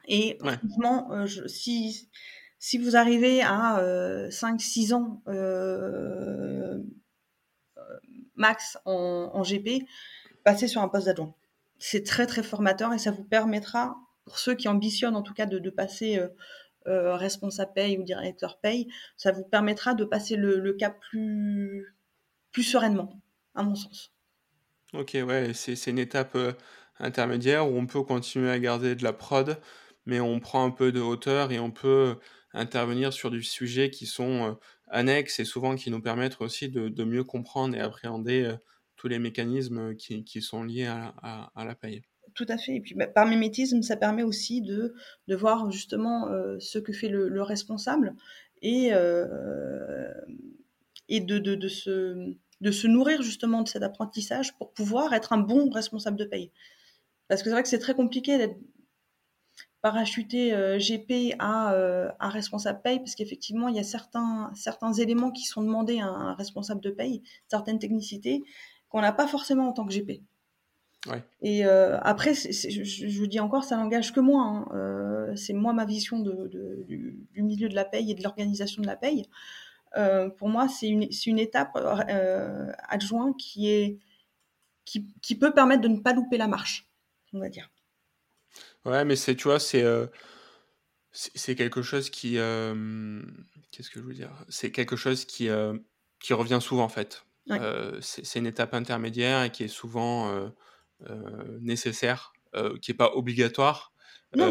Et 0.08 0.38
ouais. 0.43 0.58
franchement, 0.58 1.25
je, 1.25 1.47
si 1.47 2.10
si 2.65 2.79
vous 2.79 2.95
arrivez 2.95 3.43
à 3.43 3.77
euh, 3.77 4.27
5-6 4.29 4.95
ans 4.95 5.21
euh, 5.27 6.81
max 8.34 8.79
en, 8.86 9.29
en, 9.36 9.43
GP, 9.43 9.86
passez 10.43 10.67
sur 10.67 10.81
un 10.81 10.88
poste 10.88 11.05
d'adjoint. 11.05 11.36
C'est 11.77 12.03
très 12.03 12.25
très 12.25 12.41
formateur 12.41 12.91
et 12.91 12.97
ça 12.97 13.12
vous 13.12 13.23
permettra, 13.23 13.97
pour 14.23 14.39
ceux 14.39 14.55
qui 14.55 14.67
ambitionnent 14.67 15.15
en 15.15 15.21
tout 15.21 15.36
cas 15.36 15.45
de, 15.45 15.60
de 15.60 15.69
passer 15.69 16.17
euh, 16.17 16.29
euh 16.88 17.15
responsable 17.15 17.73
paye 17.73 17.99
ou 17.99 18.03
directeur 18.03 18.58
paye, 18.60 18.88
ça 19.15 19.31
vous 19.31 19.43
permettra 19.43 19.93
de 19.93 20.03
passer 20.03 20.36
le, 20.36 20.60
le 20.60 20.73
cap 20.73 20.99
plus, 20.99 21.95
plus 22.51 22.63
sereinement, 22.63 23.21
à 23.53 23.62
mon 23.62 23.75
sens. 23.75 24.14
Ok, 24.97 25.17
ouais, 25.27 25.51
c'est 25.53 25.88
une 25.88 25.99
étape 25.99 26.36
euh, 26.36 26.53
intermédiaire 26.99 27.69
où 27.69 27.77
on 27.77 27.86
peut 27.86 28.01
continuer 28.03 28.49
à 28.49 28.60
garder 28.60 28.95
de 28.95 29.03
la 29.03 29.13
prod, 29.13 29.58
mais 30.05 30.19
on 30.19 30.39
prend 30.39 30.65
un 30.65 30.71
peu 30.71 30.91
de 30.91 31.01
hauteur 31.01 31.51
et 31.51 31.60
on 31.60 31.71
peut 31.71 32.15
intervenir 32.53 33.12
sur 33.12 33.31
des 33.31 33.41
sujets 33.41 33.89
qui 33.89 34.05
sont 34.05 34.58
annexes 34.88 35.39
et 35.39 35.45
souvent 35.45 35.75
qui 35.75 35.91
nous 35.91 36.01
permettent 36.01 36.39
aussi 36.39 36.69
de, 36.69 37.03
mieux 37.03 37.23
comprendre 37.23 37.75
et 37.75 37.81
appréhender 37.81 38.55
tous 38.95 39.08
les 39.08 39.19
mécanismes 39.19 39.95
qui, 39.95 40.41
sont 40.41 40.63
liés 40.63 40.86
à, 40.86 41.51
la 41.55 41.75
paye. 41.75 42.01
Tout 42.34 42.45
à 42.49 42.58
fait. 42.58 42.75
Et 42.75 42.81
puis 42.81 42.95
bah, 42.95 43.08
par 43.08 43.25
mimétisme, 43.25 43.81
ça 43.81 43.95
permet 43.95 44.23
aussi 44.23 44.62
de, 44.62 44.93
voir 45.29 45.71
justement 45.71 46.27
euh, 46.29 46.58
ce 46.60 46.79
que 46.79 46.93
fait 46.93 47.10
le, 47.10 47.29
le 47.29 47.41
responsable 47.41 48.15
et, 48.62 48.89
euh, 48.91 50.12
et 51.08 51.21
de, 51.21 51.38
de, 51.38 51.67
se, 51.67 52.36
de 52.65 52.71
se 52.71 52.88
nourrir 52.88 53.21
justement 53.21 53.62
de 53.62 53.67
cet 53.67 53.84
apprentissage 53.84 54.58
pour 54.58 54.73
pouvoir 54.73 55.13
être 55.13 55.34
un 55.34 55.38
bon 55.38 55.69
responsable 55.69 56.17
de 56.17 56.25
paye. 56.25 56.51
Parce 57.28 57.43
que 57.43 57.49
c'est 57.49 57.54
vrai 57.54 57.62
que 57.62 57.69
c'est 57.69 57.80
très 57.80 57.93
compliqué 57.93 58.39
d'être 58.39 58.58
parachuter 59.84 60.51
euh, 60.51 60.80
GP 60.80 61.36
à, 61.38 61.73
euh, 61.73 62.10
à 62.19 62.30
responsable 62.30 62.82
paye 62.82 62.97
parce 62.97 63.13
qu'effectivement 63.13 63.67
il 63.67 63.75
y 63.75 63.80
a 63.80 63.84
certains 63.84 64.49
certains 64.56 64.93
éléments 64.93 65.30
qui 65.30 65.43
sont 65.43 65.62
demandés 65.62 65.99
à 65.99 66.08
un 66.08 66.34
responsable 66.34 66.82
de 66.82 66.89
paye, 66.89 67.21
certaines 67.47 67.78
technicités 67.78 68.41
qu'on 68.89 69.01
n'a 69.01 69.12
pas 69.12 69.28
forcément 69.28 69.69
en 69.69 69.73
tant 69.73 69.86
que 69.86 69.93
GP. 69.93 70.23
Ouais. 71.06 71.23
Et 71.43 71.67
euh, 71.67 71.99
après, 72.01 72.34
c 72.34 72.49
est, 72.49 72.51
c 72.51 72.67
est, 72.67 72.84
je, 72.84 73.08
je, 73.08 73.25
dis 73.25 73.39
encore, 73.39 73.63
ça 73.63 73.78
n'engage 73.78 74.12
que 74.12 74.19
moi. 74.19 74.41
Hein. 74.41 75.36
C'est 75.36 75.54
moi 75.54 75.71
ma 75.71 75.86
vision 75.86 76.17
de, 76.19 76.47
de, 76.47 76.84
du, 76.88 77.19
du, 77.32 77.43
milieu 77.43 77.69
de 77.69 77.75
la 77.75 77.86
paye 77.86 78.10
et 78.10 78.15
de 78.15 78.23
l'organisation 78.23 78.82
de 78.82 78.88
la 78.88 78.95
paye. 78.95 79.28
Euh, 79.97 80.29
pour 80.29 80.49
moi, 80.49 80.67
c'est 80.67 80.88
une, 80.88 81.08
une 81.25 81.39
étape 81.39 81.71
euh, 81.75 82.71
adjoint 82.89 83.34
qui 83.34 83.69
est 83.69 83.99
qui, 84.86 85.08
qui 85.21 85.36
peut 85.36 85.53
permettre 85.53 85.81
de 85.81 85.88
ne 85.88 85.99
pas 85.99 86.13
louper 86.13 86.38
la 86.38 86.47
marche, 86.47 86.88
on 87.34 87.39
va 87.39 87.49
dire. 87.49 87.69
Ouais, 88.86 89.03
mais 89.03 89.15
c'est, 89.15 89.36
tu 89.36 89.45
vois, 89.45 89.60
c'est 89.60 89.84
euh, 89.84 90.05
c'est 91.12 91.55
quelque 91.55 91.81
chose 91.81 92.10
qui. 92.10 92.38
Euh, 92.38 93.21
Qu'est-ce 93.71 93.89
que 93.89 93.99
je 93.99 94.05
veux 94.05 94.13
dire? 94.13 94.31
C'est 94.47 94.71
quelque 94.71 94.95
chose 94.95 95.25
qui, 95.25 95.49
euh, 95.49 95.77
qui 96.19 96.34
revient 96.34 96.60
souvent, 96.62 96.84
en 96.84 96.89
fait. 96.89 97.25
Ouais. 97.47 97.60
c'est 98.01 98.39
une 98.39 98.47
étape 98.47 98.73
intermédiaire 98.73 99.43
et 99.43 99.51
qui 99.51 99.63
est 99.63 99.67
souvent 99.67 100.51
nécessaire, 101.62 102.34
qui 102.81 102.89
n'est 102.89 102.97
pas 102.97 103.12
obligatoire, 103.13 103.93
non, 104.36 104.47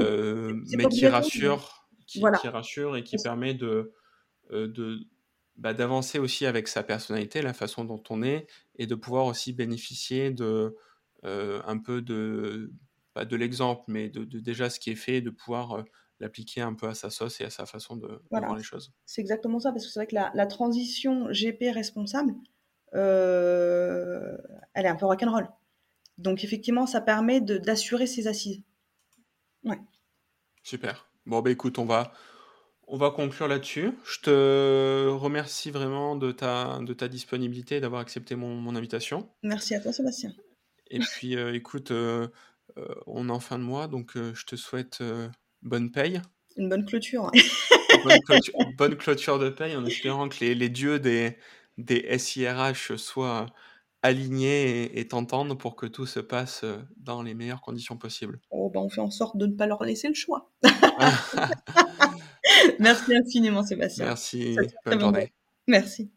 mais 0.77 0.87
qui 0.87 1.09
rassure, 1.09 1.89
qui, 2.07 2.21
voilà. 2.21 2.39
qui, 2.39 2.47
rassure 2.47 2.97
et 2.97 3.03
qui 3.03 3.17
permet 3.17 3.55
de. 3.55 3.93
de 4.51 5.01
bah, 5.57 5.75
d'avancer 5.75 6.19
aussi 6.19 6.47
avec 6.47 6.69
sa 6.69 6.83
personnalité, 6.83 7.43
la 7.43 7.55
façon 7.55 7.85
dont 7.85 8.03
on 8.11 8.23
est, 8.23 8.47
et 8.77 8.87
de 8.87 8.95
pouvoir 8.95 9.27
aussi 9.27 9.53
bénéficier 9.53 10.31
de 10.31 10.77
un 11.23 11.79
peu 11.79 12.03
de 12.03 12.71
pas 13.15 13.25
de 13.25 13.37
l'exemple, 13.37 13.85
mais 13.87 14.11
de, 14.11 14.25
de, 14.25 14.41
déjà 14.41 14.69
ce 14.69 14.79
qui 14.79 14.91
est 14.91 14.97
fait, 14.97 15.21
de 15.21 15.31
pouvoir 15.31 15.73
euh, 15.73 15.83
l'appliquer 16.21 16.61
un 16.61 16.75
peu 16.75 16.89
à 16.89 16.95
sa 16.95 17.11
sauce 17.11 17.41
et 17.41 17.45
à 17.45 17.51
sa 17.51 17.65
façon 17.65 17.97
de, 17.97 18.21
voilà. 18.31 18.47
de 18.47 18.47
voir 18.47 18.57
les 18.57 18.65
choses. 18.65 18.93
C'est 19.07 19.21
exactement 19.21 19.61
ça, 19.61 19.71
parce 19.73 19.87
que 19.87 19.93
c'est 19.93 20.01
vrai 20.01 20.07
que 20.09 20.15
la, 20.15 20.33
la, 20.35 20.47
transition 20.47 21.29
GP 21.31 21.73
responsable, 21.73 22.35
euh, 22.95 24.37
elle 24.75 24.85
est 24.85 24.89
un 24.89 24.97
peu 24.97 25.07
rock'n'roll. 25.07 25.49
Donc 26.19 26.45
effectivement, 26.45 26.87
ça 26.87 27.01
permet 27.01 27.41
d'assurer 27.41 28.07
ses 28.07 28.27
assises. 28.27 28.63
Ouais. 29.65 29.79
Super. 30.63 31.09
Bon, 31.25 31.41
bah 31.41 31.51
écoute, 31.51 31.79
on 31.79 31.87
va, 31.87 32.13
on 32.87 32.97
va 32.97 33.11
conclure 33.11 33.49
là-dessus. 33.49 33.93
Je 34.05 34.21
te 34.21 35.09
remercie 35.09 35.71
vraiment 35.71 36.17
de 36.17 36.33
ta, 36.33 36.79
de 36.81 36.93
ta 36.93 37.09
disponibilité, 37.09 37.81
d'avoir 37.81 38.01
accepté 38.01 38.37
mon, 38.37 38.55
mon, 38.55 38.77
invitation. 38.77 39.29
Merci 39.43 39.75
à 39.75 39.81
toi, 39.81 39.93
Sébastien. 39.93 40.33
Et 40.91 40.99
puis, 40.99 41.37
euh, 41.37 41.55
écoute, 41.55 41.91
euh, 41.91 42.29
euh, 42.79 42.87
on 43.07 43.29
est 43.29 43.33
en 43.33 43.41
fin 43.41 43.59
de 43.59 43.65
mois, 43.65 43.89
donc 43.89 44.13
je 44.17 44.45
te 44.45 44.57
souhaite 44.57 45.03
bonne 45.63 45.91
paye. 45.91 46.21
Une 46.57 46.69
bonne 46.69 46.85
clôture. 46.85 47.31
bonne, 48.05 48.21
clôture 48.27 48.55
bonne 48.77 48.97
clôture 48.97 49.39
de 49.39 49.51
paye, 49.51 49.77
en 49.77 49.85
espérant 49.85 50.29
que 50.29 50.41
les, 50.41 50.55
les 50.55 50.69
dieux 50.69 50.99
des, 50.99 51.37
des 51.79 52.19
SIRH 52.19 52.97
soient 52.97 53.47
alignés 54.03 54.85
et, 54.85 55.01
et 55.01 55.09
t'entendent 55.09 55.59
pour 55.59 55.77
que 55.77 55.87
tout 55.87 56.07
se 56.07 56.21
passe 56.21 56.65
dans 56.99 57.23
les 57.23 57.33
meilleures 57.35 57.63
conditions 57.63 57.97
possibles. 57.97 58.39
Oh, 58.51 58.71
ben 58.73 58.81
on 58.81 58.91
fait 58.91 59.01
en 59.01 59.11
sorte 59.11 59.39
de 59.39 59.47
ne 59.47 59.55
pas 59.55 59.67
leur 59.67 59.83
laisser 59.83 60.09
le 60.09 60.15
choix. 60.15 60.53
Merci 62.79 63.17
infiniment, 63.17 63.63
Sébastien. 63.63 64.07
Merci, 64.07 64.57
bonne 64.85 65.01
journée. 65.01 65.33
Merci. 65.67 66.11